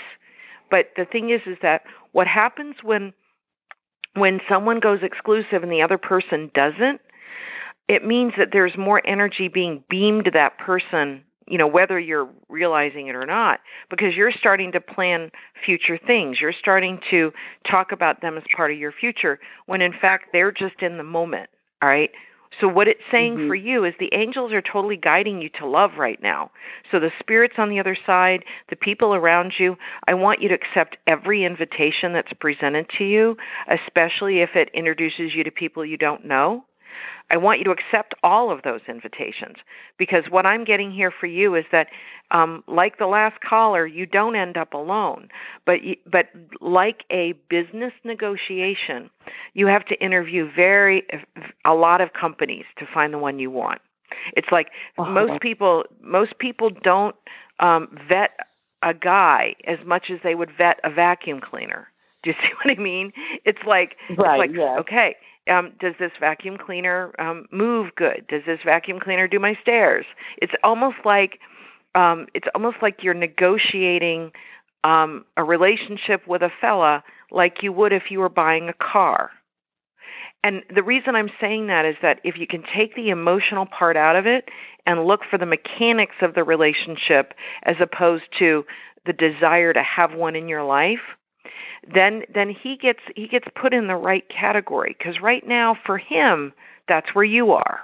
But 0.71 0.87
the 0.97 1.05
thing 1.05 1.31
is 1.31 1.41
is 1.47 1.59
that 1.63 1.83
what 2.13 2.27
happens 2.27 2.77
when 2.83 3.13
when 4.15 4.41
someone 4.49 4.81
goes 4.81 5.01
exclusive 5.03 5.63
and 5.63 5.71
the 5.71 5.83
other 5.83 5.99
person 5.99 6.51
doesn't, 6.55 7.01
it 7.89 8.05
means 8.05 8.33
that 8.39 8.49
there's 8.53 8.77
more 8.77 9.07
energy 9.07 9.49
being 9.49 9.85
beamed 9.89 10.25
to 10.25 10.31
that 10.33 10.59
person, 10.59 11.23
you 11.51 11.59
know, 11.59 11.67
whether 11.67 11.99
you're 11.99 12.29
realizing 12.49 13.09
it 13.09 13.17
or 13.17 13.27
not, 13.27 13.61
because 13.91 14.15
you're 14.15 14.33
starting 14.33 14.71
to 14.73 14.81
plan 14.81 15.31
future 15.67 15.99
things. 15.99 16.41
You're 16.41 16.55
starting 16.59 17.01
to 17.11 17.33
talk 17.69 17.91
about 17.93 18.23
them 18.23 18.37
as 18.37 18.45
part 18.57 18.71
of 18.71 18.79
your 18.79 18.93
future 18.93 19.41
when 19.67 19.83
in 19.83 19.93
fact 19.93 20.27
they're 20.33 20.53
just 20.53 20.81
in 20.81 20.97
the 20.97 21.03
moment, 21.03 21.51
all 21.83 21.89
right? 21.89 22.11
So, 22.61 22.67
what 22.67 22.89
it's 22.89 23.03
saying 23.11 23.37
Mhm. 23.37 23.47
for 23.49 23.55
you 23.55 23.85
is 23.85 23.95
the 23.99 24.13
angels 24.13 24.53
are 24.53 24.63
totally 24.63 24.97
guiding 24.97 25.41
you 25.41 25.49
to 25.51 25.67
love 25.67 25.99
right 25.99 26.21
now. 26.21 26.51
So, 26.91 26.99
the 26.99 27.13
spirits 27.21 27.55
on 27.59 27.69
the 27.69 27.79
other 27.79 27.95
side, 27.95 28.45
the 28.69 28.77
people 28.77 29.15
around 29.15 29.59
you, 29.59 29.79
I 30.09 30.15
want 30.15 30.43
you 30.43 30.49
to 30.49 30.55
accept 30.55 30.97
every 31.07 31.45
invitation 31.45 32.13
that's 32.13 32.33
presented 32.35 32.89
to 32.99 33.05
you, 33.05 33.37
especially 33.69 34.41
if 34.41 34.57
it 34.57 34.69
introduces 34.75 35.35
you 35.35 35.45
to 35.45 35.51
people 35.51 35.85
you 35.85 35.97
don't 35.97 36.25
know. 36.25 36.65
I 37.31 37.37
want 37.37 37.59
you 37.59 37.65
to 37.65 37.71
accept 37.71 38.15
all 38.23 38.51
of 38.51 38.63
those 38.63 38.81
invitations 38.89 39.57
because 39.99 40.25
what 40.31 40.47
I'm 40.47 40.65
getting 40.65 40.91
here 40.91 41.13
for 41.13 41.27
you 41.27 41.55
is 41.55 41.65
that, 41.71 41.89
um, 42.31 42.63
like 42.67 42.99
the 42.99 43.07
last 43.07 43.41
caller, 43.41 43.87
you 43.87 44.07
don't 44.07 44.35
end 44.37 44.57
up 44.57 44.73
alone. 44.73 45.29
But 45.67 45.83
you, 45.83 45.97
but 46.11 46.27
like 46.61 47.05
a 47.11 47.35
business 47.49 47.93
negotiation, 48.05 49.11
you 49.55 49.67
have 49.67 49.85
to 49.87 49.95
interview 50.05 50.49
very 50.55 51.07
a 51.65 51.75
lot 51.75 52.01
of 52.01 52.13
companies 52.13 52.65
to 52.79 52.87
find 52.93 53.13
the 53.13 53.19
one 53.19 53.39
you 53.39 53.51
want. 53.51 53.81
It's 54.37 54.49
like 54.51 54.69
Oh. 54.99 55.05
most 55.05 55.41
people 55.41 55.85
most 56.03 56.39
people 56.39 56.71
don't 56.83 57.15
um, 57.61 57.97
vet 58.09 58.31
a 58.83 58.95
guy 58.95 59.55
as 59.67 59.79
much 59.85 60.11
as 60.11 60.19
they 60.25 60.35
would 60.35 60.51
vet 60.57 60.81
a 60.85 60.91
vacuum 60.91 61.41
cleaner. 61.41 61.89
Do 62.23 62.31
you 62.31 62.37
see 62.43 62.53
what 62.63 62.77
I 62.77 62.81
mean? 62.81 63.13
It's 63.45 63.63
like 63.67 63.97
Right, 64.17 64.19
it's 64.19 64.39
like 64.39 64.51
yes. 64.55 64.79
okay, 64.81 65.17
um, 65.51 65.73
does 65.81 65.95
this 65.99 66.13
vacuum 66.21 66.57
cleaner 66.57 67.13
um, 67.19 67.47
move 67.51 67.95
good? 67.97 68.25
Does 68.29 68.43
this 68.47 68.61
vacuum 68.65 69.01
cleaner 69.01 69.29
do 69.29 69.39
my 69.39 69.57
stairs? 69.61 70.07
It's 70.39 70.53
almost 70.63 70.99
like 71.05 71.41
um, 71.95 72.27
it's 72.35 72.47
almost 72.55 72.77
like 72.83 72.99
you're 73.03 73.15
negotiating 73.15 74.31
um, 74.85 75.25
a 75.37 75.45
relationship 75.45 76.27
with 76.27 76.43
a 76.43 76.51
fella 76.61 77.03
like 77.31 77.63
you 77.63 77.73
would 77.73 77.93
if 77.93 78.05
you 78.11 78.21
were 78.21 78.29
buying 78.29 78.69
a 78.69 78.73
car. 78.73 79.31
And 80.43 80.63
the 80.75 80.83
reason 80.83 81.15
I'm 81.15 81.31
saying 81.41 81.67
that 81.67 81.85
is 81.85 81.97
that 82.01 82.21
if 82.25 82.37
you 82.39 82.47
can 82.47 82.63
take 82.75 82.95
the 82.95 83.11
emotional 83.11 83.67
part 83.67 83.97
out 83.97 84.17
of 84.17 84.27
it 84.27 84.49
and 84.87 85.05
look 85.05 85.21
for 85.29 85.39
the 85.39 85.47
mechanics 85.47 86.17
of 86.23 86.35
the 86.35 86.45
relationship 86.45 87.35
as 87.65 87.77
opposed 87.81 88.25
to 88.39 88.65
the 89.05 89.13
desire 89.13 89.73
to 89.73 89.83
have 89.83 90.15
one 90.15 90.37
in 90.37 90.49
your 90.49 90.63
life, 90.63 91.01
then 91.95 92.23
then 92.33 92.51
he 92.51 92.77
gets 92.77 93.01
he 93.17 93.27
gets 93.27 93.47
put 93.61 93.73
in 93.73 93.87
the 93.87 93.97
right 93.97 94.25
category 94.29 94.97
because 94.99 95.21
right 95.21 95.47
now 95.47 95.77
for 95.87 95.99
him 95.99 96.53
that's 96.89 97.15
where 97.15 97.25
you 97.25 97.53
are. 97.53 97.81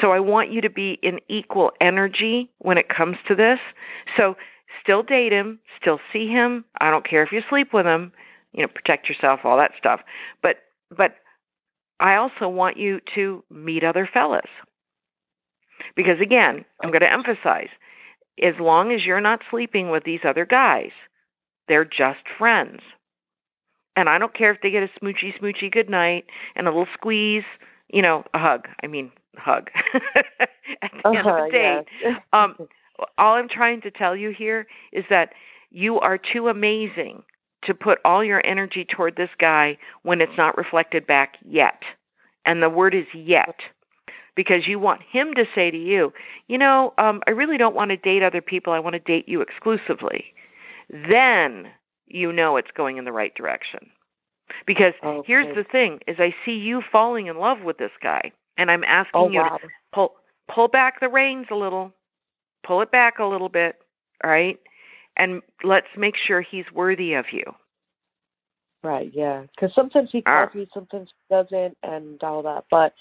So 0.00 0.12
I 0.12 0.20
want 0.20 0.50
you 0.52 0.60
to 0.60 0.70
be 0.70 0.98
in 1.02 1.18
equal 1.28 1.70
energy 1.80 2.50
when 2.58 2.78
it 2.78 2.88
comes 2.88 3.16
to 3.28 3.34
this. 3.34 3.58
So 4.16 4.36
still 4.82 5.02
date 5.02 5.32
him, 5.32 5.60
still 5.80 6.00
see 6.12 6.26
him. 6.26 6.64
I 6.80 6.90
don't 6.90 7.08
care 7.08 7.22
if 7.22 7.32
you 7.32 7.40
sleep 7.48 7.68
with 7.72 7.86
him, 7.86 8.12
you 8.52 8.62
know, 8.62 8.68
protect 8.68 9.08
yourself, 9.08 9.40
all 9.44 9.56
that 9.56 9.72
stuff. 9.78 10.00
But 10.42 10.56
but 10.96 11.16
I 12.00 12.16
also 12.16 12.48
want 12.48 12.76
you 12.76 13.00
to 13.14 13.44
meet 13.50 13.84
other 13.84 14.08
fellas. 14.12 14.50
Because 15.96 16.20
again, 16.20 16.64
I'm 16.82 16.90
going 16.90 17.00
to 17.00 17.12
emphasize 17.12 17.68
as 18.42 18.54
long 18.60 18.92
as 18.92 19.04
you're 19.04 19.20
not 19.20 19.40
sleeping 19.50 19.90
with 19.90 20.04
these 20.04 20.20
other 20.24 20.46
guys, 20.46 20.90
they're 21.68 21.84
just 21.84 22.20
friends. 22.38 22.80
And 23.96 24.08
I 24.08 24.18
don't 24.18 24.34
care 24.34 24.50
if 24.52 24.60
they 24.62 24.70
get 24.70 24.82
a 24.82 24.88
smoochy 25.00 25.38
smoochy 25.40 25.70
good 25.70 25.88
night 25.90 26.24
and 26.54 26.66
a 26.66 26.70
little 26.70 26.86
squeeze, 26.94 27.44
you 27.92 28.02
know, 28.02 28.24
a 28.34 28.38
hug. 28.38 28.68
I 28.82 28.86
mean, 28.86 29.12
hug. 29.36 29.70
At 30.82 30.90
the 30.92 31.16
end 31.16 31.28
of 31.28 31.36
Uh-huh, 31.36 31.44
the 31.46 31.52
day, 31.52 31.82
yes. 32.02 32.14
um, 32.32 32.56
all 33.18 33.34
I'm 33.34 33.48
trying 33.48 33.80
to 33.82 33.90
tell 33.90 34.16
you 34.16 34.30
here 34.36 34.66
is 34.92 35.04
that 35.10 35.30
you 35.70 35.98
are 36.00 36.18
too 36.18 36.48
amazing 36.48 37.22
to 37.64 37.74
put 37.74 37.98
all 38.04 38.24
your 38.24 38.44
energy 38.46 38.84
toward 38.84 39.16
this 39.16 39.30
guy 39.38 39.76
when 40.02 40.20
it's 40.20 40.36
not 40.36 40.56
reflected 40.56 41.06
back 41.06 41.34
yet. 41.44 41.82
And 42.44 42.62
the 42.62 42.70
word 42.70 42.94
is 42.94 43.06
yet. 43.14 43.56
Because 44.34 44.66
you 44.66 44.78
want 44.78 45.02
him 45.02 45.34
to 45.34 45.44
say 45.54 45.70
to 45.70 45.76
you, 45.76 46.12
you 46.48 46.56
know, 46.58 46.94
um, 46.98 47.20
I 47.26 47.30
really 47.32 47.58
don't 47.58 47.74
want 47.74 47.90
to 47.90 47.96
date 47.96 48.22
other 48.22 48.40
people. 48.40 48.72
I 48.72 48.78
want 48.78 48.94
to 48.94 48.98
date 49.00 49.28
you 49.28 49.42
exclusively. 49.42 50.24
Then 50.92 51.68
you 52.06 52.32
know 52.32 52.56
it's 52.56 52.70
going 52.76 52.98
in 52.98 53.04
the 53.04 53.12
right 53.12 53.34
direction. 53.34 53.90
Because 54.66 54.92
here's 55.24 55.54
the 55.54 55.64
thing: 55.64 56.00
is 56.06 56.16
I 56.18 56.34
see 56.44 56.52
you 56.52 56.82
falling 56.92 57.26
in 57.26 57.38
love 57.38 57.62
with 57.62 57.78
this 57.78 57.92
guy, 58.02 58.32
and 58.58 58.70
I'm 58.70 58.84
asking 58.84 59.20
Oh 59.20 59.30
you 59.30 59.40
wow. 59.40 59.58
to 59.62 59.68
pull 59.92 60.14
pull 60.52 60.68
back 60.68 61.00
the 61.00 61.08
reins 61.08 61.46
a 61.50 61.54
little, 61.54 61.92
pull 62.66 62.82
it 62.82 62.90
back 62.90 63.18
a 63.18 63.24
little 63.24 63.48
bit, 63.48 63.76
all 64.22 64.30
right, 64.30 64.58
and 65.16 65.40
let's 65.64 65.86
make 65.96 66.16
sure 66.16 66.42
he's 66.42 66.70
worthy 66.74 67.14
of 67.14 67.26
you. 67.32 67.44
Right, 68.84 69.10
yeah. 69.14 69.44
Because 69.54 69.74
sometimes 69.74 70.10
he 70.10 70.22
Ah. 70.26 70.46
calls 70.46 70.54
me, 70.54 70.68
sometimes 70.74 71.08
he 71.10 71.34
doesn't, 71.34 71.78
and 71.82 72.22
all 72.22 72.42
that. 72.42 72.64
But 72.70 72.92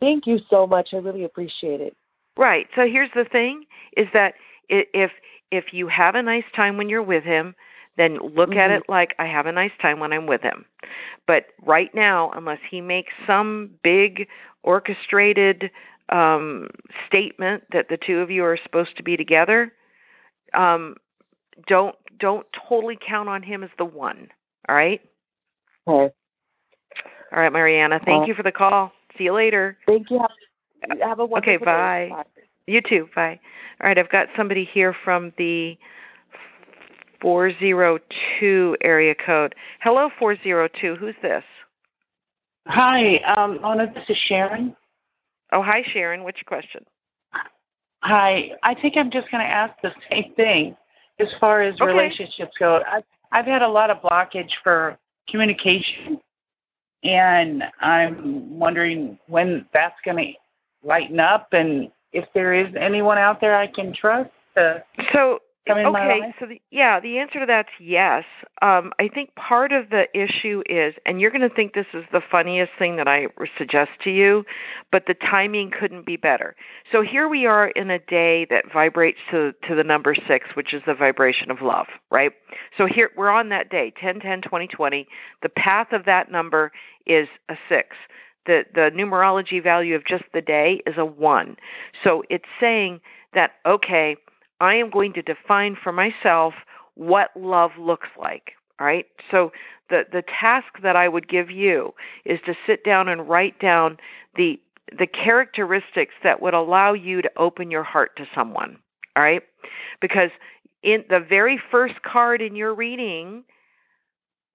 thank 0.00 0.26
you 0.26 0.38
so 0.50 0.66
much. 0.66 0.92
I 0.92 0.96
really 0.96 1.24
appreciate 1.24 1.80
it. 1.80 1.96
Right. 2.36 2.68
So 2.74 2.86
here's 2.86 3.12
the 3.14 3.24
thing: 3.24 3.64
is 3.96 4.08
that 4.12 4.34
if 4.68 5.10
if 5.50 5.72
you 5.72 5.88
have 5.88 6.14
a 6.14 6.22
nice 6.22 6.44
time 6.56 6.76
when 6.76 6.88
you're 6.88 7.02
with 7.02 7.24
him, 7.24 7.54
then 7.96 8.16
look 8.18 8.56
at 8.56 8.70
Mhm. 8.70 8.78
it 8.78 8.88
like 8.88 9.14
I 9.18 9.26
have 9.26 9.46
a 9.46 9.52
nice 9.52 9.76
time 9.80 10.00
when 10.00 10.12
I'm 10.12 10.26
with 10.26 10.40
him. 10.42 10.64
But 11.26 11.46
right 11.62 11.94
now, 11.94 12.30
unless 12.30 12.60
he 12.70 12.80
makes 12.80 13.12
some 13.26 13.70
big 13.82 14.28
orchestrated 14.62 15.70
um, 16.08 16.68
statement 17.06 17.64
that 17.72 17.88
the 17.88 17.96
two 17.96 18.20
of 18.20 18.30
you 18.30 18.44
are 18.44 18.56
supposed 18.56 18.96
to 18.96 19.02
be 19.02 19.16
together, 19.16 19.72
um, 20.52 20.96
don't 21.66 21.96
don't 22.18 22.46
totally 22.68 22.96
count 23.06 23.28
on 23.28 23.42
him 23.42 23.62
as 23.62 23.70
the 23.78 23.84
one. 23.84 24.30
All 24.68 24.74
right. 24.76 25.00
Okay. 25.86 26.14
All 27.32 27.40
right, 27.40 27.52
Mariana. 27.52 27.98
Thank 27.98 28.20
Well- 28.20 28.28
you 28.28 28.34
for 28.34 28.42
the 28.42 28.52
call. 28.52 28.92
See 29.16 29.24
you 29.24 29.32
later. 29.32 29.78
Thank 29.86 30.10
you. 30.10 30.18
Have, 30.18 31.00
have 31.00 31.18
a 31.18 31.24
wonderful 31.24 31.54
Okay, 31.54 31.64
day. 31.64 32.08
bye. 32.10 32.24
You 32.66 32.80
too. 32.80 33.08
Bye. 33.14 33.40
All 33.80 33.88
right, 33.88 33.98
I've 33.98 34.10
got 34.10 34.28
somebody 34.36 34.68
here 34.72 34.94
from 35.04 35.32
the 35.38 35.76
402 37.20 38.76
area 38.82 39.14
code. 39.14 39.54
Hello, 39.80 40.10
402. 40.18 40.96
Who's 40.96 41.14
this? 41.22 41.42
Hi, 42.68 43.16
um, 43.36 43.60
Mona, 43.60 43.92
this 43.92 44.04
is 44.08 44.16
Sharon. 44.28 44.76
Oh, 45.52 45.62
hi, 45.62 45.82
Sharon. 45.92 46.22
What's 46.22 46.38
your 46.38 46.44
question? 46.46 46.84
Hi, 48.04 48.50
I 48.62 48.74
think 48.74 48.94
I'm 48.96 49.10
just 49.10 49.30
going 49.30 49.44
to 49.44 49.50
ask 49.50 49.74
the 49.82 49.90
same 50.10 50.32
thing 50.34 50.76
as 51.20 51.28
far 51.40 51.62
as 51.62 51.74
Okay. 51.80 51.84
relationships 51.90 52.52
go. 52.58 52.80
I've, 52.90 53.04
I've 53.30 53.46
had 53.46 53.62
a 53.62 53.68
lot 53.68 53.90
of 53.90 53.98
blockage 53.98 54.50
for 54.62 54.98
communication, 55.28 56.20
and 57.04 57.62
I'm 57.80 58.58
wondering 58.58 59.18
when 59.26 59.66
that's 59.72 59.94
going 60.04 60.16
to 60.16 60.86
lighten 60.86 61.20
up 61.20 61.48
and 61.52 61.90
if 62.12 62.24
there 62.34 62.54
is 62.54 62.74
anyone 62.80 63.18
out 63.18 63.40
there 63.40 63.56
I 63.56 63.66
can 63.66 63.94
trust 63.94 64.30
to 64.56 64.82
So, 65.12 65.38
come 65.66 65.78
in 65.78 65.92
my 65.92 66.04
okay, 66.04 66.20
life. 66.26 66.34
so 66.40 66.46
the, 66.46 66.60
yeah, 66.72 66.98
the 66.98 67.18
answer 67.18 67.38
to 67.38 67.46
that's 67.46 67.68
yes. 67.80 68.24
Um, 68.62 68.92
I 68.98 69.06
think 69.08 69.34
part 69.36 69.70
of 69.72 69.90
the 69.90 70.06
issue 70.12 70.62
is, 70.68 70.94
and 71.06 71.20
you're 71.20 71.30
going 71.30 71.48
to 71.48 71.54
think 71.54 71.72
this 71.74 71.86
is 71.94 72.04
the 72.12 72.20
funniest 72.30 72.72
thing 72.78 72.96
that 72.96 73.06
I 73.06 73.26
suggest 73.56 73.90
to 74.04 74.10
you, 74.10 74.44
but 74.90 75.04
the 75.06 75.14
timing 75.14 75.70
couldn't 75.70 76.04
be 76.04 76.16
better. 76.16 76.56
So 76.90 77.00
here 77.02 77.28
we 77.28 77.46
are 77.46 77.68
in 77.68 77.90
a 77.90 78.00
day 78.00 78.44
that 78.50 78.64
vibrates 78.72 79.18
to 79.30 79.52
to 79.68 79.74
the 79.76 79.84
number 79.84 80.14
six, 80.28 80.48
which 80.54 80.74
is 80.74 80.82
the 80.84 80.94
vibration 80.94 81.50
of 81.50 81.62
love, 81.62 81.86
right? 82.10 82.32
So 82.76 82.86
here 82.86 83.10
we're 83.16 83.30
on 83.30 83.48
that 83.50 83.70
day, 83.70 83.92
10, 84.00 84.18
10, 84.20 84.42
20, 84.42 84.66
20. 84.66 85.06
The 85.42 85.48
path 85.48 85.92
of 85.92 86.04
that 86.06 86.30
number 86.30 86.72
is 87.06 87.28
a 87.48 87.54
six. 87.68 87.96
The 88.46 88.64
the 88.74 88.90
numerology 88.94 89.62
value 89.62 89.94
of 89.94 90.06
just 90.06 90.24
the 90.34 90.40
day 90.40 90.82
is 90.86 90.94
a 90.98 91.04
one. 91.04 91.56
So 92.02 92.24
it's 92.28 92.44
saying 92.60 93.00
that 93.34 93.52
okay, 93.66 94.16
I 94.60 94.74
am 94.74 94.90
going 94.90 95.12
to 95.14 95.22
define 95.22 95.76
for 95.82 95.92
myself 95.92 96.54
what 96.94 97.30
love 97.36 97.72
looks 97.78 98.08
like. 98.18 98.52
All 98.80 98.86
right. 98.86 99.06
So 99.30 99.52
the 99.90 100.04
the 100.10 100.22
task 100.22 100.66
that 100.82 100.96
I 100.96 101.08
would 101.08 101.28
give 101.28 101.50
you 101.50 101.94
is 102.24 102.40
to 102.46 102.54
sit 102.66 102.84
down 102.84 103.08
and 103.08 103.28
write 103.28 103.58
down 103.60 103.98
the 104.36 104.58
the 104.98 105.06
characteristics 105.06 106.14
that 106.22 106.42
would 106.42 106.54
allow 106.54 106.92
you 106.92 107.22
to 107.22 107.30
open 107.36 107.70
your 107.70 107.84
heart 107.84 108.16
to 108.16 108.26
someone. 108.34 108.78
All 109.16 109.22
right? 109.22 109.42
Because 110.00 110.30
in 110.82 111.04
the 111.08 111.20
very 111.20 111.60
first 111.70 112.02
card 112.02 112.42
in 112.42 112.56
your 112.56 112.74
reading, 112.74 113.44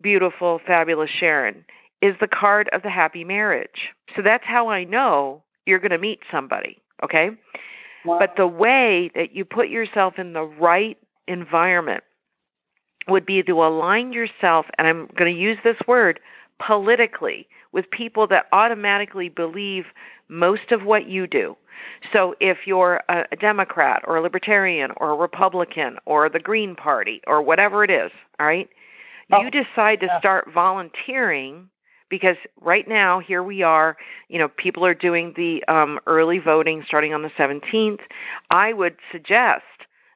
beautiful, 0.02 0.60
fabulous 0.66 1.10
Sharon, 1.20 1.66
is 2.02 2.16
the 2.20 2.28
card 2.28 2.70
of 2.74 2.84
the 2.84 2.90
happy 2.90 3.24
marriage. 3.24 3.90
So 4.16 4.22
that's 4.22 4.44
how 4.46 4.70
I 4.70 4.84
know 4.84 5.44
you're 5.66 5.80
going 5.80 5.92
to 5.92 5.98
meet 5.98 6.20
somebody, 6.32 6.82
okay? 7.04 7.30
Wow. 8.06 8.20
But 8.20 8.34
the 8.38 8.48
way 8.48 9.12
that 9.16 9.36
you 9.36 9.46
put 9.46 9.70
yourself 9.70 10.14
in 10.18 10.34
the 10.34 10.44
right 10.44 10.98
environment 11.28 12.04
would 13.08 13.26
be 13.26 13.42
to 13.42 13.64
align 13.64 14.14
yourself, 14.14 14.66
and 14.78 14.88
I'm 14.88 15.08
going 15.18 15.34
to 15.34 15.40
use 15.40 15.58
this 15.64 15.78
word 15.88 16.20
politically, 16.66 17.48
with 17.72 17.90
people 17.92 18.28
that 18.28 18.46
automatically 18.52 19.30
believe 19.30 19.86
most 20.30 20.72
of 20.72 20.84
what 20.84 21.08
you 21.08 21.28
do. 21.28 21.56
So 22.12 22.36
if 22.40 22.60
you're 22.66 23.02
a, 23.08 23.24
Democrat 23.40 24.02
or 24.08 24.18
a 24.18 24.22
Libertarian 24.22 24.92
or 24.98 25.12
a 25.12 25.16
Republican 25.16 25.98
or 26.06 26.30
the 26.30 26.40
Green 26.40 26.76
Party 26.76 27.22
or 27.28 27.42
whatever 27.42 27.84
it 27.84 27.92
is, 27.92 28.12
all 28.40 28.48
right, 28.48 28.68
oh, 29.32 29.42
you 29.42 29.52
decide 29.52 30.00
to 30.00 30.08
yeah. 30.08 30.20
start 30.20 30.52
volunteering 30.52 31.70
because 32.10 32.38
right 32.62 32.88
now 32.88 33.20
here 33.20 33.44
we 33.44 33.62
are 33.62 33.98
you 34.30 34.40
know 34.40 34.48
people 34.48 34.86
are 34.86 34.94
doing 34.94 35.34
the 35.36 35.64
um 35.72 36.00
early 36.08 36.40
voting 36.40 36.84
starting 36.86 37.14
on 37.14 37.22
the 37.22 37.32
17th 37.38 38.00
i 38.50 38.74
would 38.74 38.96
suggest 39.12 39.64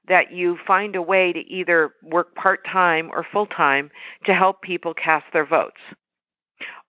that 0.07 0.33
you 0.33 0.57
find 0.65 0.95
a 0.95 1.01
way 1.01 1.31
to 1.31 1.39
either 1.39 1.91
work 2.03 2.35
part 2.35 2.65
time 2.65 3.09
or 3.13 3.25
full 3.31 3.45
time 3.45 3.89
to 4.25 4.33
help 4.33 4.61
people 4.61 4.93
cast 4.93 5.25
their 5.31 5.45
votes. 5.45 5.79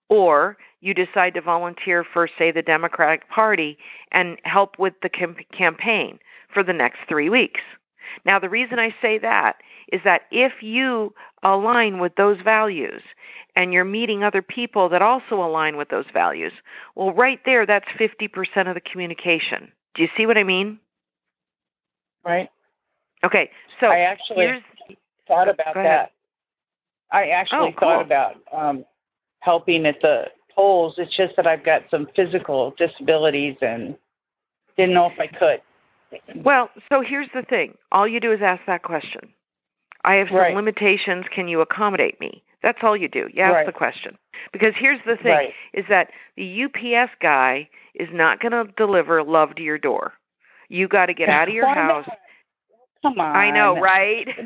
Or 0.09 0.57
you 0.81 0.93
decide 0.93 1.33
to 1.35 1.41
volunteer 1.41 2.03
for 2.03 2.27
say 2.37 2.51
the 2.51 2.61
democratic 2.61 3.29
party 3.29 3.77
and 4.11 4.37
help 4.43 4.77
with 4.77 4.93
the 5.01 5.09
cam- 5.09 5.37
campaign 5.57 6.19
for 6.53 6.63
the 6.63 6.73
next 6.73 6.99
3 7.07 7.29
weeks 7.29 7.61
now 8.25 8.39
the 8.39 8.49
reason 8.49 8.79
i 8.79 8.93
say 9.01 9.17
that 9.17 9.57
is 9.91 10.01
that 10.03 10.21
if 10.31 10.61
you 10.61 11.13
align 11.43 11.99
with 11.99 12.15
those 12.15 12.37
values 12.43 13.01
and 13.55 13.73
you're 13.73 13.85
meeting 13.85 14.23
other 14.23 14.41
people 14.41 14.89
that 14.89 15.01
also 15.01 15.35
align 15.35 15.77
with 15.77 15.89
those 15.89 16.05
values, 16.13 16.53
well, 16.95 17.11
right 17.11 17.39
there, 17.45 17.65
that's 17.65 17.85
50% 17.99 18.67
of 18.67 18.73
the 18.73 18.81
communication. 18.81 19.71
Do 19.95 20.01
you 20.01 20.09
see 20.17 20.25
what 20.25 20.37
I 20.37 20.43
mean? 20.43 20.79
Right. 22.25 22.49
Okay, 23.23 23.49
so 23.79 23.87
I 23.87 23.99
actually 23.99 24.63
thought 25.27 25.47
about 25.47 25.75
that. 25.75 26.11
I 27.11 27.27
actually 27.29 27.73
oh, 27.77 27.79
thought 27.79 28.01
about 28.01 28.35
um, 28.51 28.85
helping 29.39 29.85
at 29.85 30.01
the 30.01 30.25
polls. 30.55 30.95
It's 30.97 31.15
just 31.15 31.35
that 31.37 31.45
I've 31.45 31.63
got 31.63 31.83
some 31.91 32.07
physical 32.15 32.73
disabilities 32.77 33.55
and 33.61 33.95
didn't 34.77 34.95
know 34.95 35.11
if 35.11 35.19
I 35.19 35.27
could. 35.27 35.61
Well, 36.35 36.69
so 36.89 37.01
here's 37.07 37.29
the 37.33 37.43
thing. 37.43 37.75
All 37.91 38.07
you 38.07 38.19
do 38.19 38.31
is 38.31 38.39
ask 38.43 38.61
that 38.67 38.83
question. 38.83 39.21
I 40.05 40.15
have 40.15 40.27
some 40.27 40.37
right. 40.37 40.55
limitations. 40.55 41.25
Can 41.33 41.47
you 41.47 41.61
accommodate 41.61 42.19
me? 42.19 42.43
That's 42.61 42.79
all 42.81 42.95
you 42.95 43.07
do. 43.07 43.27
You 43.33 43.43
ask 43.43 43.53
right. 43.53 43.65
the 43.65 43.71
question. 43.71 44.17
Because 44.51 44.73
here's 44.77 44.99
the 45.05 45.17
thing 45.17 45.33
right. 45.33 45.53
is 45.73 45.85
that 45.89 46.09
the 46.37 46.63
UPS 46.63 47.11
guy 47.21 47.69
is 47.95 48.09
not 48.11 48.39
going 48.39 48.51
to 48.51 48.71
deliver 48.77 49.23
love 49.23 49.55
to 49.55 49.61
your 49.61 49.77
door. 49.77 50.13
You 50.69 50.87
got 50.87 51.07
to 51.07 51.13
get 51.13 51.29
out 51.29 51.47
of 51.47 51.53
your 51.53 51.67
house. 51.73 52.07
Come 53.01 53.19
on. 53.19 53.35
I 53.35 53.51
know, 53.51 53.79
right? 53.79 54.27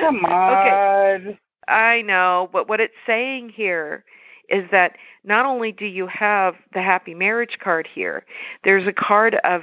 Come 0.00 0.24
on. 0.24 1.22
Okay. 1.22 1.38
I 1.68 2.02
know, 2.02 2.48
but 2.52 2.68
what 2.68 2.80
it's 2.80 2.94
saying 3.06 3.52
here 3.54 4.04
is 4.48 4.64
that 4.70 4.96
not 5.24 5.46
only 5.46 5.72
do 5.72 5.86
you 5.86 6.06
have 6.06 6.54
the 6.72 6.82
happy 6.82 7.14
marriage 7.14 7.58
card 7.62 7.88
here, 7.92 8.24
there's 8.64 8.86
a 8.86 8.92
card 8.92 9.36
of 9.44 9.62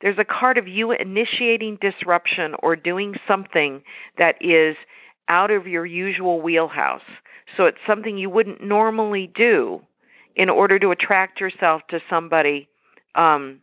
there's 0.00 0.18
a 0.18 0.24
card 0.24 0.58
of 0.58 0.68
you 0.68 0.92
initiating 0.92 1.78
disruption 1.80 2.54
or 2.62 2.76
doing 2.76 3.14
something 3.26 3.82
that 4.18 4.34
is 4.40 4.76
out 5.28 5.50
of 5.50 5.66
your 5.66 5.86
usual 5.86 6.42
wheelhouse. 6.42 7.00
So 7.56 7.64
it's 7.64 7.78
something 7.86 8.18
you 8.18 8.28
wouldn't 8.28 8.62
normally 8.62 9.30
do 9.34 9.80
in 10.36 10.50
order 10.50 10.78
to 10.78 10.90
attract 10.90 11.40
yourself 11.40 11.82
to 11.88 12.00
somebody 12.10 12.68
um, 13.14 13.60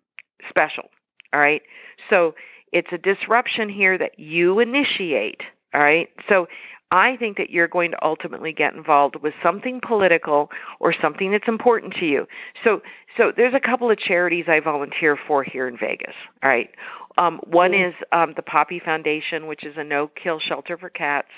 special. 0.49 0.89
All 1.33 1.39
right. 1.39 1.61
So 2.09 2.33
it's 2.71 2.87
a 2.91 2.97
disruption 2.97 3.69
here 3.69 3.97
that 3.97 4.17
you 4.17 4.59
initiate. 4.59 5.41
All 5.73 5.81
right. 5.81 6.09
So 6.27 6.47
I 6.91 7.15
think 7.17 7.37
that 7.37 7.49
you're 7.49 7.69
going 7.69 7.91
to 7.91 8.05
ultimately 8.05 8.51
get 8.51 8.73
involved 8.73 9.15
with 9.23 9.33
something 9.41 9.79
political 9.85 10.49
or 10.79 10.93
something 11.01 11.31
that's 11.31 11.47
important 11.47 11.93
to 11.95 12.05
you. 12.05 12.27
So, 12.63 12.81
so 13.17 13.31
there's 13.35 13.53
a 13.53 13.59
couple 13.59 13.89
of 13.89 13.97
charities 13.97 14.45
I 14.47 14.59
volunteer 14.59 15.17
for 15.27 15.43
here 15.43 15.67
in 15.67 15.77
Vegas. 15.77 16.13
All 16.43 16.49
right, 16.49 16.69
um, 17.17 17.39
one 17.45 17.73
is 17.73 17.93
um, 18.11 18.33
the 18.35 18.41
Poppy 18.41 18.81
Foundation, 18.83 19.47
which 19.47 19.65
is 19.65 19.75
a 19.77 19.83
no-kill 19.83 20.39
shelter 20.39 20.77
for 20.77 20.89
cats. 20.89 21.29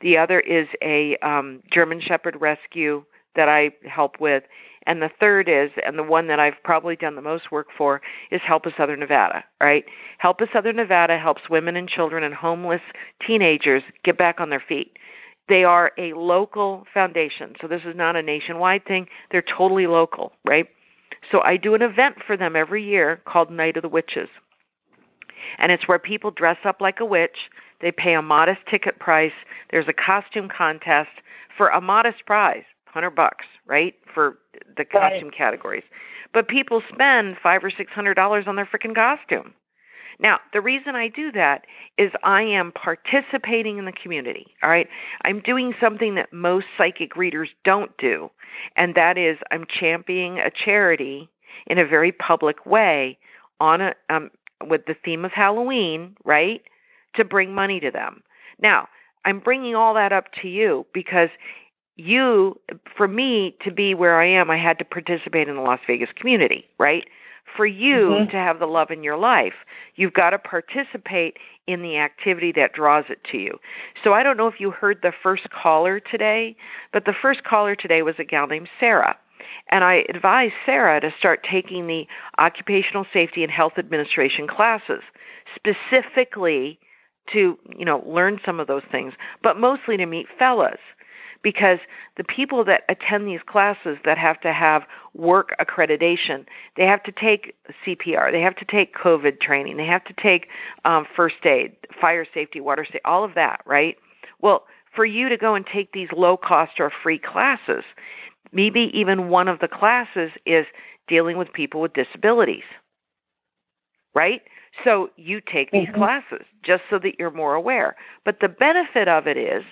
The 0.00 0.16
other 0.16 0.40
is 0.40 0.66
a 0.82 1.16
um, 1.22 1.62
German 1.72 2.00
Shepherd 2.00 2.36
rescue 2.40 3.04
that 3.36 3.48
I 3.48 3.70
help 3.88 4.20
with, 4.20 4.44
and 4.86 5.00
the 5.00 5.10
third 5.18 5.48
is, 5.48 5.70
and 5.84 5.98
the 5.98 6.02
one 6.02 6.26
that 6.28 6.38
I've 6.38 6.62
probably 6.62 6.96
done 6.96 7.16
the 7.16 7.22
most 7.22 7.50
work 7.50 7.68
for, 7.76 8.02
is 8.30 8.40
Help 8.46 8.66
of 8.66 8.72
Southern 8.76 9.00
Nevada. 9.00 9.44
Right? 9.60 9.84
Help 10.18 10.40
of 10.40 10.48
Southern 10.52 10.76
Nevada 10.76 11.18
helps 11.18 11.48
women 11.48 11.76
and 11.76 11.88
children 11.88 12.22
and 12.22 12.34
homeless 12.34 12.82
teenagers 13.26 13.82
get 14.04 14.18
back 14.18 14.40
on 14.40 14.50
their 14.50 14.62
feet. 14.66 14.96
They 15.48 15.64
are 15.64 15.92
a 15.98 16.14
local 16.14 16.84
foundation, 16.92 17.54
so 17.60 17.66
this 17.66 17.82
is 17.86 17.96
not 17.96 18.16
a 18.16 18.22
nationwide 18.22 18.86
thing. 18.86 19.06
They're 19.30 19.42
totally 19.42 19.86
local, 19.86 20.32
right? 20.44 20.66
So 21.30 21.40
I 21.42 21.56
do 21.56 21.74
an 21.74 21.82
event 21.82 22.16
for 22.26 22.36
them 22.36 22.56
every 22.56 22.82
year 22.84 23.20
called 23.26 23.50
Night 23.50 23.76
of 23.76 23.82
the 23.82 23.88
Witches. 23.88 24.28
And 25.58 25.70
it's 25.70 25.86
where 25.86 25.98
people 25.98 26.30
dress 26.30 26.56
up 26.64 26.80
like 26.80 27.00
a 27.00 27.04
witch. 27.04 27.36
They 27.80 27.92
pay 27.92 28.14
a 28.14 28.22
modest 28.22 28.60
ticket 28.70 28.98
price. 28.98 29.32
There's 29.70 29.88
a 29.88 29.92
costume 29.92 30.48
contest 30.48 31.10
for 31.56 31.68
a 31.68 31.80
modest 31.80 32.24
prize 32.26 32.64
hundred 32.94 33.10
bucks, 33.10 33.44
right, 33.66 33.94
for 34.14 34.38
the 34.76 34.84
costume 34.84 35.28
right. 35.28 35.36
categories. 35.36 35.84
But 36.32 36.48
people 36.48 36.82
spend 36.92 37.36
five 37.42 37.62
or 37.62 37.70
six 37.70 37.92
hundred 37.92 38.14
dollars 38.14 38.44
on 38.46 38.56
their 38.56 38.66
freaking 38.66 38.94
costume. 38.94 39.54
Now, 40.20 40.38
the 40.52 40.60
reason 40.60 40.94
I 40.94 41.08
do 41.08 41.32
that 41.32 41.64
is 41.98 42.12
I 42.22 42.42
am 42.42 42.72
participating 42.72 43.78
in 43.78 43.84
the 43.84 43.92
community. 43.92 44.46
All 44.62 44.70
right. 44.70 44.88
I'm 45.24 45.40
doing 45.40 45.74
something 45.80 46.14
that 46.14 46.32
most 46.32 46.66
psychic 46.78 47.16
readers 47.16 47.48
don't 47.64 47.90
do, 47.98 48.30
and 48.76 48.94
that 48.94 49.18
is 49.18 49.38
I'm 49.50 49.64
championing 49.68 50.38
a 50.38 50.50
charity 50.50 51.28
in 51.66 51.78
a 51.78 51.86
very 51.86 52.12
public 52.12 52.64
way 52.64 53.18
on 53.60 53.80
a 53.80 53.94
um, 54.08 54.30
with 54.66 54.86
the 54.86 54.94
theme 55.04 55.24
of 55.24 55.32
Halloween, 55.32 56.16
right? 56.24 56.62
To 57.16 57.24
bring 57.24 57.54
money 57.54 57.80
to 57.80 57.90
them. 57.90 58.22
Now, 58.60 58.88
I'm 59.24 59.40
bringing 59.40 59.74
all 59.74 59.94
that 59.94 60.12
up 60.12 60.26
to 60.42 60.48
you 60.48 60.86
because 60.92 61.28
you 61.96 62.58
for 62.96 63.06
me 63.06 63.56
to 63.64 63.70
be 63.70 63.94
where 63.94 64.20
I 64.20 64.26
am, 64.26 64.50
I 64.50 64.58
had 64.58 64.78
to 64.78 64.84
participate 64.84 65.48
in 65.48 65.56
the 65.56 65.62
Las 65.62 65.80
Vegas 65.86 66.10
community, 66.16 66.64
right? 66.78 67.04
For 67.56 67.66
you 67.66 67.94
mm-hmm. 68.10 68.30
to 68.30 68.36
have 68.36 68.58
the 68.58 68.66
love 68.66 68.90
in 68.90 69.04
your 69.04 69.16
life, 69.16 69.54
you've 69.94 70.14
got 70.14 70.30
to 70.30 70.38
participate 70.38 71.36
in 71.66 71.82
the 71.82 71.96
activity 71.98 72.52
that 72.56 72.72
draws 72.72 73.04
it 73.08 73.20
to 73.30 73.38
you. 73.38 73.58
So 74.02 74.12
I 74.12 74.22
don't 74.22 74.36
know 74.36 74.48
if 74.48 74.58
you 74.58 74.70
heard 74.70 74.98
the 75.02 75.12
first 75.22 75.44
caller 75.50 76.00
today, 76.00 76.56
but 76.92 77.04
the 77.04 77.14
first 77.20 77.44
caller 77.44 77.76
today 77.76 78.02
was 78.02 78.16
a 78.18 78.24
gal 78.24 78.46
named 78.46 78.68
Sarah. 78.80 79.16
And 79.70 79.84
I 79.84 80.04
advised 80.12 80.54
Sarah 80.66 81.00
to 81.00 81.10
start 81.18 81.46
taking 81.48 81.86
the 81.86 82.06
Occupational 82.38 83.06
Safety 83.12 83.42
and 83.42 83.52
Health 83.52 83.74
Administration 83.78 84.48
classes, 84.48 85.02
specifically 85.54 86.78
to, 87.32 87.58
you 87.76 87.84
know, 87.84 88.02
learn 88.06 88.38
some 88.44 88.60
of 88.60 88.66
those 88.66 88.82
things, 88.90 89.14
but 89.42 89.58
mostly 89.58 89.96
to 89.96 90.06
meet 90.06 90.26
fellas 90.38 90.80
because 91.44 91.78
the 92.16 92.24
people 92.24 92.64
that 92.64 92.82
attend 92.88 93.28
these 93.28 93.40
classes 93.46 93.98
that 94.04 94.18
have 94.18 94.40
to 94.40 94.52
have 94.52 94.82
work 95.12 95.54
accreditation, 95.60 96.44
they 96.76 96.84
have 96.84 97.02
to 97.04 97.12
take 97.12 97.54
CPR, 97.86 98.32
they 98.32 98.40
have 98.40 98.56
to 98.56 98.64
take 98.64 98.96
COVID 98.96 99.40
training, 99.40 99.76
they 99.76 99.86
have 99.86 100.04
to 100.06 100.14
take 100.20 100.48
um, 100.84 101.06
first 101.14 101.44
aid, 101.44 101.76
fire 102.00 102.26
safety, 102.34 102.60
water 102.60 102.84
safety, 102.84 103.00
all 103.04 103.22
of 103.22 103.34
that, 103.34 103.60
right? 103.66 103.96
Well, 104.40 104.64
for 104.96 105.04
you 105.04 105.28
to 105.28 105.36
go 105.36 105.54
and 105.54 105.64
take 105.66 105.92
these 105.92 106.08
low 106.16 106.36
cost 106.36 106.72
or 106.80 106.90
free 107.02 107.18
classes, 107.18 107.84
maybe 108.52 108.90
even 108.94 109.28
one 109.28 109.46
of 109.46 109.60
the 109.60 109.68
classes 109.68 110.30
is 110.46 110.66
dealing 111.06 111.36
with 111.36 111.52
people 111.52 111.80
with 111.80 111.92
disabilities, 111.92 112.64
right? 114.14 114.42
So 114.82 115.10
you 115.16 115.40
take 115.40 115.70
these 115.70 115.88
mm-hmm. 115.88 115.98
classes 115.98 116.46
just 116.64 116.82
so 116.90 116.98
that 117.00 117.18
you're 117.18 117.30
more 117.30 117.54
aware. 117.54 117.96
But 118.24 118.40
the 118.40 118.48
benefit 118.48 119.06
of 119.08 119.26
it 119.26 119.36
is 119.36 119.62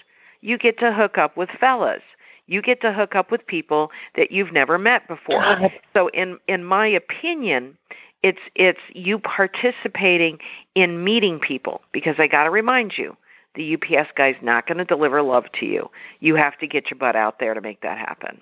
you 0.42 0.58
get 0.58 0.78
to 0.80 0.92
hook 0.92 1.16
up 1.16 1.36
with 1.36 1.48
fellas. 1.58 2.02
You 2.46 2.60
get 2.60 2.80
to 2.82 2.92
hook 2.92 3.14
up 3.14 3.30
with 3.30 3.46
people 3.46 3.90
that 4.16 4.30
you've 4.30 4.52
never 4.52 4.76
met 4.76 5.08
before. 5.08 5.70
So 5.94 6.08
in 6.08 6.38
in 6.48 6.64
my 6.64 6.86
opinion, 6.86 7.78
it's 8.22 8.40
it's 8.54 8.80
you 8.92 9.18
participating 9.18 10.38
in 10.74 11.02
meeting 11.02 11.38
people 11.38 11.80
because 11.92 12.16
I 12.18 12.26
got 12.26 12.44
to 12.44 12.50
remind 12.50 12.94
you, 12.98 13.16
the 13.54 13.74
UPS 13.74 14.10
guy's 14.16 14.34
not 14.42 14.66
going 14.66 14.78
to 14.78 14.84
deliver 14.84 15.22
love 15.22 15.44
to 15.60 15.66
you. 15.66 15.88
You 16.20 16.34
have 16.36 16.58
to 16.58 16.66
get 16.66 16.90
your 16.90 16.98
butt 16.98 17.16
out 17.16 17.38
there 17.38 17.54
to 17.54 17.60
make 17.60 17.80
that 17.82 17.98
happen. 17.98 18.40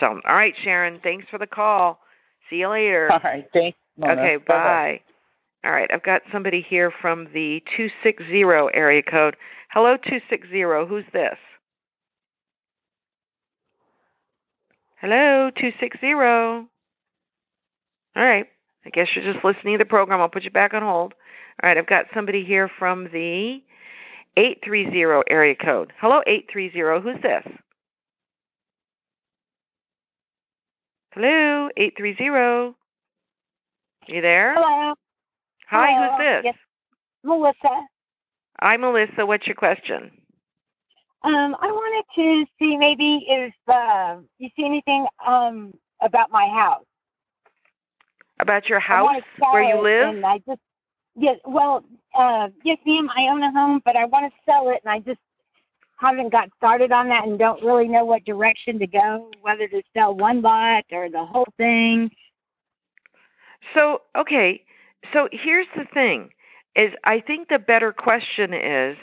So, 0.00 0.20
all 0.26 0.34
right, 0.34 0.54
Sharon, 0.62 1.00
thanks 1.02 1.26
for 1.30 1.38
the 1.38 1.46
call. 1.46 2.00
See 2.48 2.56
you 2.56 2.68
later. 2.68 3.10
All 3.12 3.20
right, 3.22 3.46
thanks. 3.52 3.78
Mona. 3.96 4.12
Okay, 4.12 4.36
Bye-bye. 4.38 5.00
All 5.64 5.70
right, 5.70 5.88
I've 5.92 6.02
got 6.02 6.22
somebody 6.32 6.64
here 6.68 6.92
from 7.00 7.26
the 7.32 7.62
260 7.76 8.42
area 8.74 9.02
code. 9.02 9.36
Hello, 9.72 9.96
260. 9.96 10.60
Who's 10.88 11.04
this? 11.12 11.38
Hello, 15.00 15.50
260. 15.56 16.12
All 16.14 16.66
right, 18.16 18.46
I 18.84 18.90
guess 18.90 19.06
you're 19.14 19.32
just 19.32 19.44
listening 19.44 19.78
to 19.78 19.84
the 19.84 19.88
program. 19.88 20.20
I'll 20.20 20.28
put 20.28 20.42
you 20.42 20.50
back 20.50 20.74
on 20.74 20.82
hold. 20.82 21.14
All 21.62 21.68
right, 21.68 21.78
I've 21.78 21.86
got 21.86 22.06
somebody 22.12 22.44
here 22.44 22.68
from 22.78 23.04
the 23.12 23.58
830 24.36 25.22
area 25.30 25.54
code. 25.54 25.92
Hello, 26.00 26.22
830. 26.26 27.02
Who's 27.02 27.22
this? 27.22 27.54
Hello, 31.14 31.68
830. 31.76 32.74
You 34.08 34.20
there? 34.20 34.54
Hello. 34.56 34.94
Hi, 35.72 35.94
Hello. 35.94 36.10
who's 36.10 36.18
this? 36.18 36.42
Yes. 36.44 36.54
Melissa. 37.24 37.86
I'm 38.60 38.82
Melissa. 38.82 39.24
What's 39.24 39.46
your 39.46 39.56
question? 39.56 40.10
Um, 41.24 41.56
I 41.60 41.66
wanted 41.66 42.04
to 42.20 42.44
see 42.58 42.76
maybe 42.76 43.24
if 43.26 43.54
uh, 43.66 44.16
you 44.38 44.50
see 44.54 44.66
anything 44.66 45.06
um 45.26 45.72
about 46.02 46.30
my 46.30 46.46
house. 46.46 46.84
About 48.38 48.68
your 48.68 48.80
house 48.80 49.22
where 49.38 49.62
you 49.62 49.80
live? 49.82 50.14
And 50.14 50.26
I 50.26 50.38
just 50.46 50.60
yes, 51.16 51.38
well, 51.46 51.84
uh, 52.18 52.48
yes, 52.64 52.76
ma'am. 52.84 53.08
I 53.08 53.30
own 53.30 53.42
a 53.42 53.50
home, 53.50 53.80
but 53.82 53.96
I 53.96 54.04
want 54.04 54.30
to 54.30 54.40
sell 54.44 54.68
it, 54.68 54.80
and 54.84 54.92
I 54.92 54.98
just 54.98 55.20
haven't 55.96 56.32
got 56.32 56.50
started 56.58 56.92
on 56.92 57.08
that, 57.08 57.26
and 57.26 57.38
don't 57.38 57.62
really 57.64 57.88
know 57.88 58.04
what 58.04 58.24
direction 58.24 58.78
to 58.80 58.86
go, 58.86 59.30
whether 59.40 59.68
to 59.68 59.80
sell 59.94 60.14
one 60.14 60.42
lot 60.42 60.84
or 60.92 61.08
the 61.08 61.24
whole 61.24 61.48
thing. 61.56 62.10
So, 63.74 64.02
okay. 64.18 64.64
So 65.12 65.28
here's 65.32 65.66
the 65.76 65.86
thing 65.92 66.30
is 66.76 66.92
I 67.04 67.20
think 67.20 67.48
the 67.48 67.58
better 67.58 67.92
question 67.92 68.54
is 68.54 68.96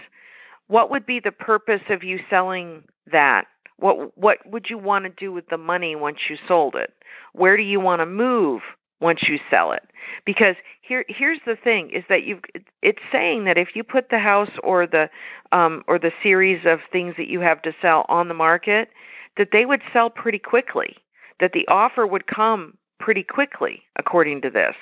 what 0.67 0.89
would 0.91 1.05
be 1.05 1.19
the 1.19 1.31
purpose 1.31 1.81
of 1.89 2.03
you 2.03 2.19
selling 2.29 2.83
that? 3.11 3.45
What 3.77 4.17
what 4.17 4.37
would 4.45 4.67
you 4.69 4.77
want 4.77 5.05
to 5.05 5.09
do 5.09 5.31
with 5.31 5.47
the 5.49 5.57
money 5.57 5.95
once 5.95 6.17
you 6.29 6.37
sold 6.47 6.75
it? 6.75 6.93
Where 7.33 7.57
do 7.57 7.63
you 7.63 7.79
want 7.79 8.01
to 8.01 8.05
move 8.05 8.61
once 9.01 9.21
you 9.27 9.39
sell 9.49 9.71
it? 9.71 9.83
Because 10.25 10.55
here 10.81 11.05
here's 11.07 11.39
the 11.45 11.55
thing 11.55 11.91
is 11.93 12.03
that 12.09 12.23
you've 12.23 12.41
it's 12.81 12.99
saying 13.11 13.45
that 13.45 13.57
if 13.57 13.69
you 13.75 13.83
put 13.83 14.09
the 14.09 14.19
house 14.19 14.51
or 14.63 14.85
the 14.85 15.09
um 15.51 15.83
or 15.87 15.99
the 15.99 16.11
series 16.21 16.65
of 16.65 16.79
things 16.91 17.15
that 17.17 17.27
you 17.27 17.39
have 17.39 17.61
to 17.61 17.73
sell 17.81 18.05
on 18.09 18.27
the 18.27 18.33
market 18.33 18.89
that 19.37 19.49
they 19.51 19.65
would 19.65 19.81
sell 19.91 20.09
pretty 20.09 20.39
quickly. 20.39 20.95
That 21.39 21.53
the 21.53 21.67
offer 21.69 22.05
would 22.05 22.27
come 22.27 22.77
pretty 22.99 23.23
quickly 23.23 23.83
according 23.97 24.41
to 24.41 24.49
this. 24.49 24.75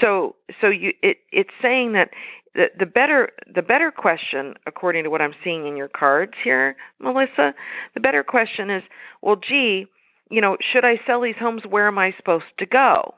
So 0.00 0.36
so 0.60 0.68
you 0.68 0.92
it 1.02 1.18
it's 1.32 1.50
saying 1.60 1.92
that 1.92 2.10
the 2.54 2.66
the 2.78 2.86
better 2.86 3.30
the 3.52 3.62
better 3.62 3.90
question 3.90 4.54
according 4.66 5.04
to 5.04 5.10
what 5.10 5.22
I'm 5.22 5.34
seeing 5.42 5.66
in 5.66 5.76
your 5.76 5.88
cards 5.88 6.32
here, 6.42 6.76
Melissa, 7.00 7.54
the 7.94 8.00
better 8.00 8.22
question 8.22 8.70
is, 8.70 8.82
well 9.22 9.36
gee, 9.36 9.86
you 10.30 10.40
know, 10.40 10.56
should 10.72 10.84
I 10.84 11.00
sell 11.06 11.20
these 11.20 11.36
homes 11.38 11.62
where 11.68 11.88
am 11.88 11.98
I 11.98 12.14
supposed 12.16 12.44
to 12.58 12.66
go? 12.66 13.14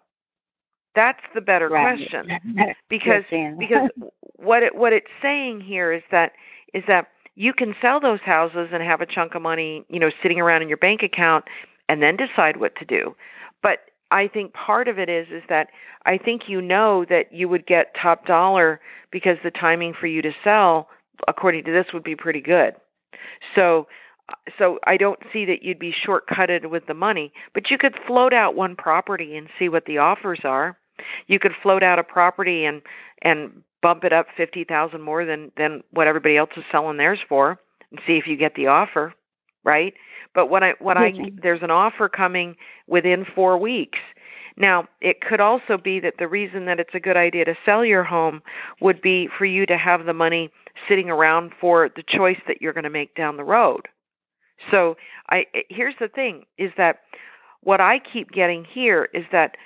That's 0.95 1.21
the 1.35 1.41
better 1.41 1.69
Right. 1.69 1.97
question 1.99 2.75
because 2.89 3.25
because 3.59 3.89
what 4.37 4.63
it 4.63 4.75
what 4.75 4.93
it's 4.93 5.11
saying 5.23 5.61
here 5.61 5.93
is 5.93 6.03
that 6.11 6.33
is 6.73 6.85
that 6.89 7.09
you 7.37 7.53
can 7.53 7.75
sell 7.81 8.01
those 8.01 8.21
houses 8.21 8.69
and 8.73 8.83
have 8.83 9.01
a 9.01 9.07
chunk 9.07 9.35
of 9.35 9.43
money, 9.43 9.85
you 9.89 9.99
know, 9.99 10.11
sitting 10.23 10.41
around 10.41 10.63
in 10.63 10.69
your 10.69 10.77
bank 10.77 11.03
account 11.03 11.47
and 11.89 12.03
then 12.03 12.17
decide 12.17 12.59
what 12.59 12.77
to 12.77 12.85
do. 12.85 13.15
But 13.63 13.90
I 14.11 14.29
think 14.29 14.53
part 14.53 14.89
of 14.89 14.99
it 14.99 15.09
is 15.09 15.29
is 15.31 15.43
that 15.49 15.69
I 16.07 16.19
think 16.19 16.43
you 16.49 16.61
know 16.61 17.05
that 17.09 17.33
you 17.33 17.49
would 17.49 17.67
get 17.67 17.95
top 18.01 18.27
dollar 18.27 18.81
because 19.11 19.37
the 19.43 19.51
timing 19.51 19.95
for 19.99 20.07
you 20.07 20.23
to 20.23 20.33
sell 20.43 20.89
according 21.29 21.65
to 21.65 21.73
this 21.73 21.87
would 21.93 22.05
be 22.05 22.17
pretty 22.17 22.41
good. 22.41 22.75
So 23.55 23.87
so 24.59 24.79
I 24.87 24.97
don't 24.97 25.19
see 25.33 25.45
that 25.47 25.63
you'd 25.63 25.79
be 25.79 25.93
shortcutted 26.07 26.71
with 26.71 26.87
the 26.87 26.95
money, 26.95 27.33
but 27.53 27.71
you 27.71 27.79
could 27.79 27.95
float 28.07 28.33
out 28.33 28.55
one 28.55 28.77
property 28.77 29.37
and 29.37 29.49
see 29.59 29.69
what 29.69 29.87
the 29.87 29.99
offers 29.99 30.41
are. 30.45 30.79
You 31.27 31.41
could 31.41 31.53
float 31.63 31.83
out 31.83 31.99
a 31.99 32.05
property 32.05 32.65
and 32.65 32.83
and 33.23 33.63
bump 33.83 34.05
it 34.05 34.13
up 34.13 34.27
50,000 34.37 35.01
more 35.01 35.25
than 35.25 35.51
than 35.57 35.83
what 35.91 36.07
everybody 36.07 36.37
else 36.37 36.51
is 36.57 36.65
selling 36.71 36.97
theirs 36.97 37.19
for 37.29 37.59
and 37.91 38.01
see 38.07 38.17
if 38.17 38.27
you 38.27 38.37
get 38.37 38.55
the 38.55 38.67
offer, 38.67 39.15
right? 39.65 39.95
But 40.35 40.47
what 40.47 40.63
I 40.63 40.75
what 40.79 40.97
I 40.97 41.13
there's 41.43 41.63
an 41.63 41.71
offer 41.71 42.09
coming 42.09 42.57
within 42.87 43.25
4 43.35 43.59
weeks. 43.59 43.99
Now, 44.57 44.89
it 45.01 45.21
could 45.21 45.41
also 45.41 45.79
be 45.79 46.01
that 46.01 46.15
the 46.19 46.29
reason 46.29 46.67
that 46.67 46.81
it's 46.81 46.95
a 46.95 47.01
good 47.01 47.17
idea 47.17 47.45
to 47.47 47.55
sell 47.65 47.85
your 47.85 48.05
home 48.05 48.43
would 48.81 49.01
be 49.01 49.29
for 49.39 49.47
you 49.47 49.65
to 49.67 49.79
have 49.79 50.05
the 50.05 50.13
money 50.13 50.51
sitting 50.89 51.09
around 51.09 51.53
for 51.59 51.89
the 51.95 52.03
choice 52.07 52.41
that 52.47 52.61
you're 52.61 52.73
going 52.73 52.85
to 52.85 52.91
make 52.91 53.15
down 53.15 53.37
the 53.37 53.45
road. 53.45 53.89
So, 54.71 54.97
I 55.31 55.47
here's 55.69 55.95
the 55.99 56.09
thing 56.09 56.45
is 56.59 56.73
that 56.77 57.01
what 57.63 57.81
I 57.81 58.01
keep 58.13 58.31
getting 58.31 58.65
here 58.65 59.09
is 59.15 59.25
that 59.33 59.57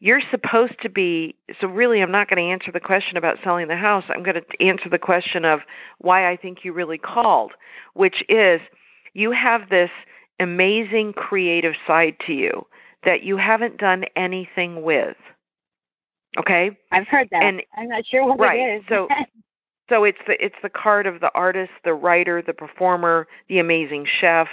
you're 0.00 0.22
supposed 0.30 0.80
to 0.82 0.88
be 0.88 1.34
so 1.60 1.66
really 1.66 2.00
I'm 2.00 2.12
not 2.12 2.28
going 2.30 2.44
to 2.44 2.52
answer 2.52 2.70
the 2.70 2.80
question 2.80 3.16
about 3.16 3.38
selling 3.42 3.68
the 3.68 3.76
house. 3.76 4.04
I'm 4.08 4.22
going 4.22 4.36
to 4.36 4.64
answer 4.64 4.88
the 4.88 4.98
question 4.98 5.44
of 5.44 5.60
why 5.98 6.30
I 6.30 6.36
think 6.36 6.58
you 6.62 6.72
really 6.72 6.98
called, 6.98 7.52
which 7.94 8.22
is 8.28 8.60
you 9.14 9.32
have 9.32 9.68
this 9.68 9.90
amazing 10.40 11.12
creative 11.14 11.74
side 11.86 12.16
to 12.26 12.32
you 12.32 12.66
that 13.04 13.22
you 13.22 13.36
haven't 13.36 13.78
done 13.78 14.04
anything 14.16 14.82
with. 14.82 15.16
Okay? 16.38 16.70
I've 16.92 17.08
heard 17.08 17.28
that. 17.30 17.42
And- 17.42 17.62
I'm 17.76 17.88
not 17.88 18.06
sure 18.06 18.26
what 18.26 18.38
right, 18.38 18.58
it 18.58 18.80
is. 18.80 18.84
so- 18.88 19.08
So 19.88 20.04
it's 20.04 20.18
the 20.26 20.36
it's 20.44 20.54
the 20.62 20.68
card 20.68 21.06
of 21.06 21.20
the 21.20 21.30
artist, 21.34 21.72
the 21.82 21.94
writer, 21.94 22.42
the 22.42 22.52
performer, 22.52 23.26
the 23.48 23.58
amazing 23.58 24.06
chef. 24.20 24.48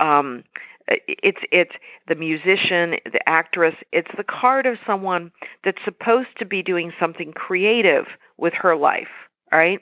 Um, 0.00 0.42
it's 0.88 1.38
it's 1.52 1.70
the 2.08 2.16
musician, 2.16 2.96
the 3.04 3.20
actress. 3.28 3.76
It's 3.92 4.10
the 4.16 4.24
card 4.24 4.66
of 4.66 4.78
someone 4.84 5.30
that's 5.62 5.78
supposed 5.84 6.36
to 6.40 6.44
be 6.44 6.60
doing 6.60 6.92
something 6.98 7.32
creative 7.32 8.06
with 8.36 8.52
her 8.54 8.74
life, 8.74 9.28
right? 9.52 9.78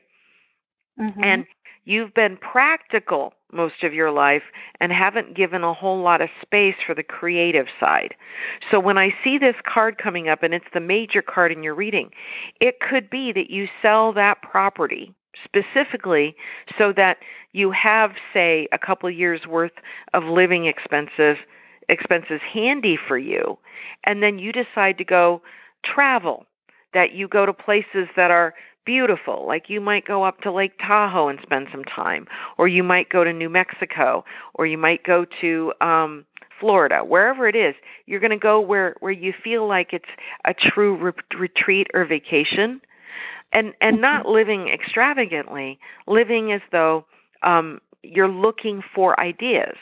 Mhm. 1.01 1.25
And 1.25 1.47
you've 1.87 2.13
been 2.13 2.37
practical 2.37 3.33
most 3.53 3.83
of 3.83 3.95
your 3.95 4.11
life 4.11 4.43
and 4.81 4.93
haven't 4.93 5.37
given 5.37 5.65
a 5.65 5.75
whole 5.75 6.03
lot 6.03 6.21
of 6.21 6.29
space 6.43 6.75
for 6.87 6.95
the 6.95 7.03
creative 7.03 7.67
side. 7.81 8.15
So 8.71 8.79
when 8.81 8.99
I 8.99 9.11
see 9.25 9.39
this 9.39 9.57
card 9.67 9.99
coming 9.99 10.29
up 10.29 10.43
and 10.43 10.55
it's 10.55 10.67
the 10.75 10.81
major 10.81 11.23
card 11.23 11.53
in 11.53 11.63
your 11.63 11.75
reading, 11.75 12.11
it 12.61 12.81
could 12.81 13.09
be 13.09 13.33
that 13.33 13.51
you 13.51 13.69
sell 13.83 14.13
that 14.13 14.43
property 14.43 15.15
specifically 15.45 16.35
so 16.77 16.93
that 16.97 17.19
you 17.53 17.71
have 17.71 18.13
say 18.33 18.69
a 18.73 18.79
couple 18.79 19.11
years 19.11 19.47
worth 19.47 19.73
of 20.15 20.25
living 20.25 20.67
expenses 20.67 21.37
expenses 21.89 22.41
handy 22.53 22.99
for 23.07 23.17
you 23.17 23.57
and 24.05 24.23
then 24.23 24.39
you 24.39 24.53
decide 24.53 24.99
to 24.99 25.05
go 25.05 25.41
travel 25.85 26.45
that 26.93 27.13
you 27.13 27.29
go 27.29 27.47
to 27.47 27.53
places 27.53 28.09
that 28.17 28.31
are 28.31 28.55
beautiful. 28.89 29.47
Like 29.47 29.65
you 29.69 29.83
might 29.83 30.07
go 30.07 30.25
up 30.25 30.41
to 30.41 30.51
Lake 30.51 30.73
Tahoe 30.79 31.29
and 31.29 31.39
spend 31.43 31.67
some 31.71 31.85
time, 31.85 32.27
or 32.57 32.67
you 32.69 32.83
might 32.83 33.11
go 33.11 33.23
to 33.23 33.35
New 33.35 33.51
Mexico, 33.51 34.25
or 34.55 34.67
you 34.67 34.79
might 34.79 35.05
go 35.05 35.27
to 35.43 35.75
um 35.83 36.25
Florida, 36.59 37.01
wherever 37.05 37.47
it 37.47 37.55
is. 37.55 37.75
You're 38.07 38.19
going 38.19 38.31
to 38.31 38.39
go 38.39 38.59
where 38.59 38.97
where 39.01 39.13
you 39.13 39.35
feel 39.45 39.69
like 39.69 39.93
it's 39.93 40.13
a 40.47 40.55
true 40.55 40.97
re- 40.97 41.39
retreat 41.39 41.89
or 41.93 42.07
vacation. 42.07 42.81
And 43.53 43.75
and 43.83 44.01
not 44.01 44.25
living 44.27 44.69
extravagantly, 44.69 45.79
living 46.07 46.51
as 46.53 46.63
though 46.73 47.05
um 47.43 47.81
you're 48.03 48.35
looking 48.47 48.83
for 48.95 49.21
ideas. 49.21 49.77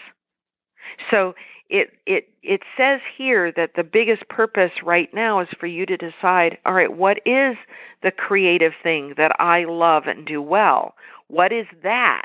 So 1.10 1.34
it 1.68 1.90
it 2.06 2.28
it 2.42 2.60
says 2.76 3.00
here 3.16 3.52
that 3.52 3.72
the 3.76 3.82
biggest 3.84 4.28
purpose 4.28 4.70
right 4.84 5.12
now 5.12 5.40
is 5.40 5.48
for 5.58 5.66
you 5.66 5.86
to 5.86 5.96
decide 5.96 6.58
all 6.64 6.74
right 6.74 6.96
what 6.96 7.18
is 7.26 7.56
the 8.02 8.10
creative 8.10 8.72
thing 8.82 9.14
that 9.16 9.32
i 9.40 9.64
love 9.64 10.04
and 10.06 10.26
do 10.26 10.40
well 10.40 10.94
what 11.28 11.52
is 11.52 11.66
that 11.82 12.22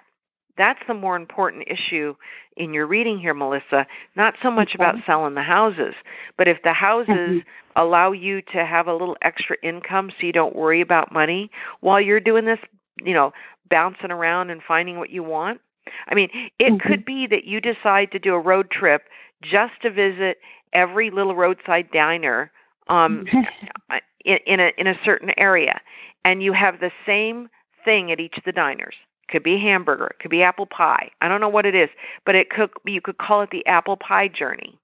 that's 0.58 0.80
the 0.88 0.94
more 0.94 1.16
important 1.16 1.64
issue 1.68 2.14
in 2.58 2.74
your 2.74 2.86
reading 2.86 3.18
here 3.20 3.34
melissa 3.34 3.86
not 4.16 4.36
so 4.42 4.52
much 4.52 4.76
about 4.76 4.96
selling 5.06 5.34
the 5.36 5.42
houses 5.42 5.96
but 6.38 6.48
if 6.48 6.58
the 6.64 6.74
houses 6.74 7.08
Mhm. 7.08 7.44
allow 7.76 8.12
you 8.12 8.42
to 8.42 8.66
have 8.66 8.88
a 8.88 8.94
little 8.94 9.18
extra 9.22 9.56
income 9.64 10.12
so 10.12 10.26
you 10.26 10.34
don't 10.34 10.56
worry 10.56 10.82
about 10.82 11.12
money 11.12 11.50
while 11.80 12.02
you're 12.02 12.20
doing 12.20 12.46
this 12.46 12.60
you 13.04 13.14
know 13.14 13.32
bouncing 13.70 14.12
around 14.12 14.50
and 14.50 14.62
finding 14.68 14.98
what 14.98 15.10
you 15.10 15.24
want 15.24 15.62
I 16.08 16.14
mean, 16.14 16.30
it 16.60 16.74
Mhm. 16.74 16.80
could 16.80 17.06
be 17.06 17.26
that 17.28 17.46
you 17.46 17.60
decide 17.60 18.12
to 18.12 18.20
do 18.20 18.36
a 18.36 18.40
road 18.40 18.70
trip 18.70 19.10
just 19.42 19.74
to 19.82 19.90
visit 19.90 20.38
every 20.74 21.12
little 21.12 21.36
roadside 21.36 21.90
diner 21.92 22.52
um 22.88 23.26
in, 24.26 24.38
in 24.46 24.60
a 24.60 24.72
in 24.78 24.88
a 24.88 24.96
certain 25.04 25.32
area 25.38 25.80
and 26.26 26.44
you 26.44 26.54
have 26.54 26.80
the 26.80 26.92
same 27.06 27.50
thing 27.84 28.12
at 28.12 28.20
each 28.20 28.38
of 28.38 28.44
the 28.44 28.52
diners. 28.52 28.96
Could 29.30 29.44
be 29.44 29.58
hamburger, 29.58 30.08
it 30.08 30.20
could 30.20 30.32
be 30.32 30.44
apple 30.44 30.66
pie. 30.66 31.10
I 31.22 31.30
don't 31.30 31.40
know 31.40 31.50
what 31.50 31.66
it 31.66 31.76
is, 31.76 31.90
but 32.26 32.36
it 32.36 32.50
could 32.50 32.70
you 32.86 33.00
could 33.02 33.18
call 33.18 33.42
it 33.42 33.50
the 33.52 33.66
apple 33.66 33.96
pie 33.96 34.28
journey. 34.28 34.78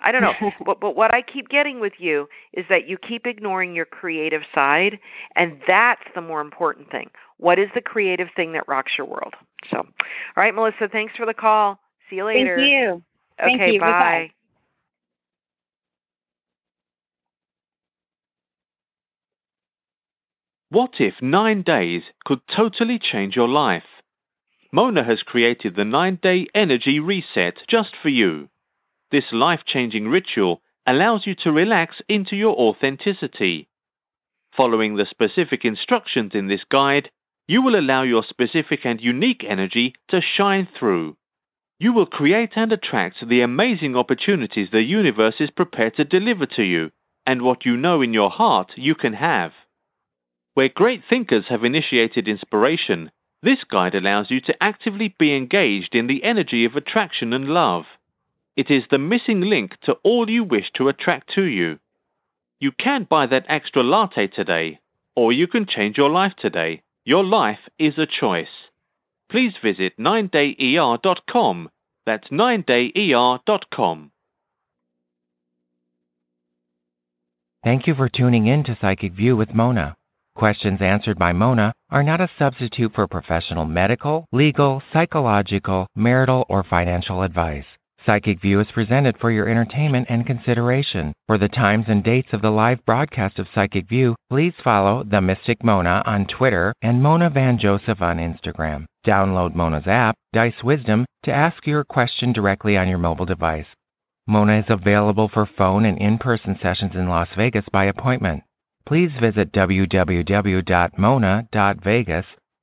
I 0.00 0.12
don't 0.12 0.20
know, 0.20 0.34
but 0.66 0.80
but 0.80 0.94
what 0.94 1.14
I 1.14 1.22
keep 1.22 1.48
getting 1.48 1.80
with 1.80 1.94
you 1.98 2.28
is 2.52 2.66
that 2.68 2.86
you 2.88 2.98
keep 2.98 3.26
ignoring 3.26 3.74
your 3.74 3.86
creative 3.86 4.42
side, 4.54 4.98
and 5.34 5.60
that's 5.66 6.02
the 6.14 6.20
more 6.20 6.42
important 6.42 6.90
thing. 6.90 7.08
What 7.38 7.58
is 7.58 7.68
the 7.74 7.80
creative 7.80 8.28
thing 8.36 8.52
that 8.52 8.68
rocks 8.68 8.92
your 8.98 9.06
world? 9.06 9.34
So, 9.70 9.78
all 9.78 9.86
right, 10.36 10.54
Melissa, 10.54 10.88
thanks 10.92 11.14
for 11.16 11.24
the 11.24 11.34
call. 11.34 11.80
See 12.10 12.16
you 12.16 12.26
later. 12.26 12.56
Thank 12.56 12.68
you. 12.68 13.02
Thank 13.38 13.60
okay, 13.60 13.72
you. 13.72 13.80
bye. 13.80 13.86
Bye-bye. 13.86 14.30
What 20.70 21.00
if 21.00 21.14
nine 21.22 21.62
days 21.62 22.02
could 22.26 22.40
totally 22.54 22.98
change 22.98 23.34
your 23.34 23.48
life? 23.48 23.84
Mona 24.70 25.02
has 25.02 25.22
created 25.22 25.76
the 25.76 25.84
nine 25.84 26.18
day 26.22 26.46
energy 26.54 27.00
reset 27.00 27.54
just 27.66 27.96
for 28.02 28.10
you. 28.10 28.50
This 29.10 29.32
life 29.32 29.60
changing 29.66 30.08
ritual 30.08 30.60
allows 30.86 31.26
you 31.26 31.34
to 31.36 31.52
relax 31.52 32.02
into 32.08 32.36
your 32.36 32.54
authenticity. 32.54 33.68
Following 34.54 34.96
the 34.96 35.06
specific 35.06 35.64
instructions 35.64 36.32
in 36.34 36.48
this 36.48 36.64
guide, 36.70 37.10
you 37.46 37.62
will 37.62 37.78
allow 37.78 38.02
your 38.02 38.24
specific 38.28 38.80
and 38.84 39.00
unique 39.00 39.44
energy 39.48 39.94
to 40.08 40.20
shine 40.20 40.68
through. 40.78 41.16
You 41.80 41.92
will 41.92 42.06
create 42.06 42.56
and 42.56 42.72
attract 42.72 43.28
the 43.28 43.40
amazing 43.40 43.94
opportunities 43.94 44.70
the 44.72 44.82
universe 44.82 45.36
is 45.38 45.50
prepared 45.50 45.94
to 45.96 46.04
deliver 46.04 46.44
to 46.46 46.62
you, 46.62 46.90
and 47.24 47.42
what 47.42 47.64
you 47.64 47.76
know 47.76 48.02
in 48.02 48.12
your 48.12 48.30
heart 48.30 48.72
you 48.74 48.96
can 48.96 49.12
have. 49.12 49.52
Where 50.54 50.68
great 50.68 51.04
thinkers 51.08 51.44
have 51.48 51.62
initiated 51.62 52.26
inspiration, 52.26 53.12
this 53.42 53.62
guide 53.62 53.94
allows 53.94 54.28
you 54.28 54.40
to 54.40 54.60
actively 54.60 55.14
be 55.20 55.36
engaged 55.36 55.94
in 55.94 56.08
the 56.08 56.24
energy 56.24 56.64
of 56.64 56.74
attraction 56.74 57.32
and 57.32 57.48
love. 57.48 57.84
It 58.56 58.72
is 58.72 58.82
the 58.90 58.98
missing 58.98 59.42
link 59.42 59.78
to 59.82 59.92
all 60.02 60.28
you 60.28 60.42
wish 60.42 60.72
to 60.74 60.88
attract 60.88 61.32
to 61.34 61.44
you. 61.44 61.78
You 62.58 62.72
can 62.72 63.04
buy 63.04 63.26
that 63.26 63.46
extra 63.48 63.84
latte 63.84 64.26
today, 64.26 64.80
or 65.14 65.32
you 65.32 65.46
can 65.46 65.64
change 65.64 65.96
your 65.96 66.10
life 66.10 66.34
today. 66.36 66.82
Your 67.04 67.22
life 67.22 67.68
is 67.78 67.96
a 67.98 68.06
choice. 68.06 68.67
Please 69.30 69.52
visit 69.62 69.92
9dayer.com. 69.98 71.68
That's 72.06 72.28
9dayer.com. 72.28 74.10
Thank 77.64 77.86
you 77.86 77.94
for 77.94 78.08
tuning 78.08 78.46
in 78.46 78.64
to 78.64 78.78
Psychic 78.80 79.12
View 79.12 79.36
with 79.36 79.52
Mona. 79.52 79.94
Questions 80.36 80.80
answered 80.80 81.18
by 81.18 81.32
Mona 81.32 81.74
are 81.90 82.04
not 82.04 82.20
a 82.20 82.30
substitute 82.38 82.92
for 82.94 83.08
professional 83.08 83.64
medical, 83.64 84.24
legal, 84.32 84.80
psychological, 84.92 85.88
marital, 85.96 86.46
or 86.48 86.62
financial 86.62 87.22
advice. 87.22 87.64
Psychic 88.06 88.40
View 88.40 88.60
is 88.60 88.68
presented 88.72 89.18
for 89.18 89.30
your 89.30 89.48
entertainment 89.48 90.06
and 90.08 90.24
consideration. 90.24 91.12
For 91.26 91.36
the 91.36 91.48
times 91.48 91.86
and 91.88 92.02
dates 92.02 92.32
of 92.32 92.40
the 92.40 92.50
live 92.50 92.82
broadcast 92.86 93.38
of 93.38 93.48
Psychic 93.54 93.88
View, 93.88 94.14
please 94.30 94.54
follow 94.62 95.04
The 95.04 95.20
Mystic 95.20 95.62
Mona 95.62 96.02
on 96.06 96.26
Twitter 96.26 96.72
and 96.80 97.02
Mona 97.02 97.28
Van 97.28 97.58
Joseph 97.58 98.00
on 98.00 98.16
Instagram. 98.18 98.86
Download 99.08 99.54
Mona's 99.54 99.86
app, 99.86 100.16
Dice 100.34 100.62
Wisdom, 100.62 101.06
to 101.24 101.32
ask 101.32 101.66
your 101.66 101.82
question 101.82 102.34
directly 102.34 102.76
on 102.76 102.88
your 102.88 102.98
mobile 102.98 103.24
device. 103.24 103.64
Mona 104.26 104.58
is 104.58 104.66
available 104.68 105.30
for 105.32 105.48
phone 105.56 105.86
and 105.86 105.96
in 105.96 106.18
person 106.18 106.58
sessions 106.60 106.92
in 106.94 107.08
Las 107.08 107.28
Vegas 107.34 107.64
by 107.72 107.86
appointment. 107.86 108.42
Please 108.86 109.10
visit 109.18 109.50
www.mona.vegas 109.52 110.26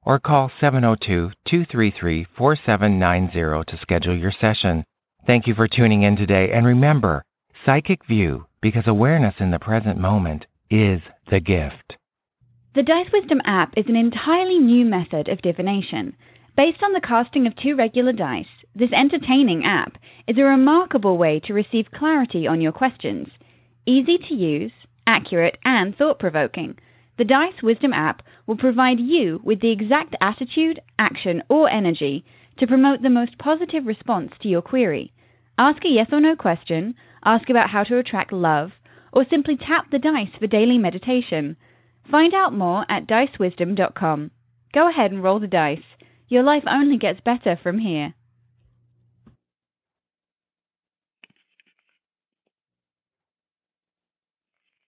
or 0.04 0.20
call 0.20 0.52
702 0.60 1.32
233 1.48 2.28
4790 2.38 3.64
to 3.72 3.78
schedule 3.82 4.16
your 4.16 4.34
session. 4.40 4.84
Thank 5.26 5.48
you 5.48 5.56
for 5.56 5.68
tuning 5.68 6.04
in 6.04 6.16
today, 6.16 6.52
and 6.54 6.64
remember 6.68 7.26
Psychic 7.66 8.06
View, 8.06 8.46
because 8.62 8.84
awareness 8.86 9.34
in 9.40 9.50
the 9.50 9.58
present 9.58 9.98
moment 9.98 10.46
is 10.70 11.02
the 11.32 11.40
gift. 11.40 11.96
The 12.76 12.84
Dice 12.84 13.08
Wisdom 13.12 13.42
app 13.46 13.74
is 13.78 13.86
an 13.88 13.96
entirely 13.96 14.60
new 14.60 14.86
method 14.86 15.28
of 15.28 15.42
divination. 15.42 16.16
Based 16.56 16.82
on 16.82 16.94
the 16.94 17.02
casting 17.02 17.46
of 17.48 17.56
two 17.58 17.76
regular 17.76 18.14
dice, 18.14 18.46
this 18.74 18.94
entertaining 18.94 19.66
app 19.66 19.98
is 20.26 20.38
a 20.38 20.44
remarkable 20.44 21.18
way 21.18 21.42
to 21.42 21.54
receive 21.54 21.92
clarity 21.92 22.48
on 22.48 22.62
your 22.62 22.72
questions. 22.72 23.28
Easy 23.86 24.18
to 24.18 24.34
use, 24.34 24.72
accurate, 25.06 25.58
and 25.66 25.94
thought 25.98 26.18
provoking. 26.18 26.78
The 27.18 27.26
Dice 27.26 27.62
Wisdom 27.62 27.92
app 27.92 28.22
will 28.48 28.56
provide 28.56 29.02
you 29.02 29.42
with 29.44 29.60
the 29.60 29.72
exact 29.72 30.16
attitude, 30.22 30.80
action, 30.98 31.44
or 31.50 31.70
energy 31.70 32.24
to 32.58 32.68
promote 32.68 33.02
the 33.02 33.10
most 33.10 33.38
positive 33.38 33.86
response 33.86 34.32
to 34.42 34.48
your 34.48 34.62
query. 34.62 35.12
Ask 35.58 35.84
a 35.84 35.90
yes 35.90 36.08
or 36.14 36.22
no 36.22 36.38
question, 36.38 36.96
ask 37.26 37.50
about 37.50 37.70
how 37.70 37.84
to 37.84 37.98
attract 37.98 38.32
love, 38.32 38.72
or 39.12 39.26
simply 39.30 39.58
tap 39.58 39.92
the 39.92 40.00
dice 40.00 40.32
for 40.40 40.48
daily 40.48 40.78
meditation. 40.78 41.58
Find 42.10 42.34
out 42.34 42.54
more 42.54 42.86
at 42.88 43.08
dicewisdom.com. 43.08 44.32
Go 44.74 44.90
ahead 44.90 45.12
and 45.12 45.22
roll 45.22 45.40
the 45.40 45.48
dice. 45.48 45.84
Your 46.28 46.44
life 46.44 46.64
only 46.68 46.98
gets 46.98 47.20
better 47.22 47.58
from 47.62 47.80
here. 47.80 48.14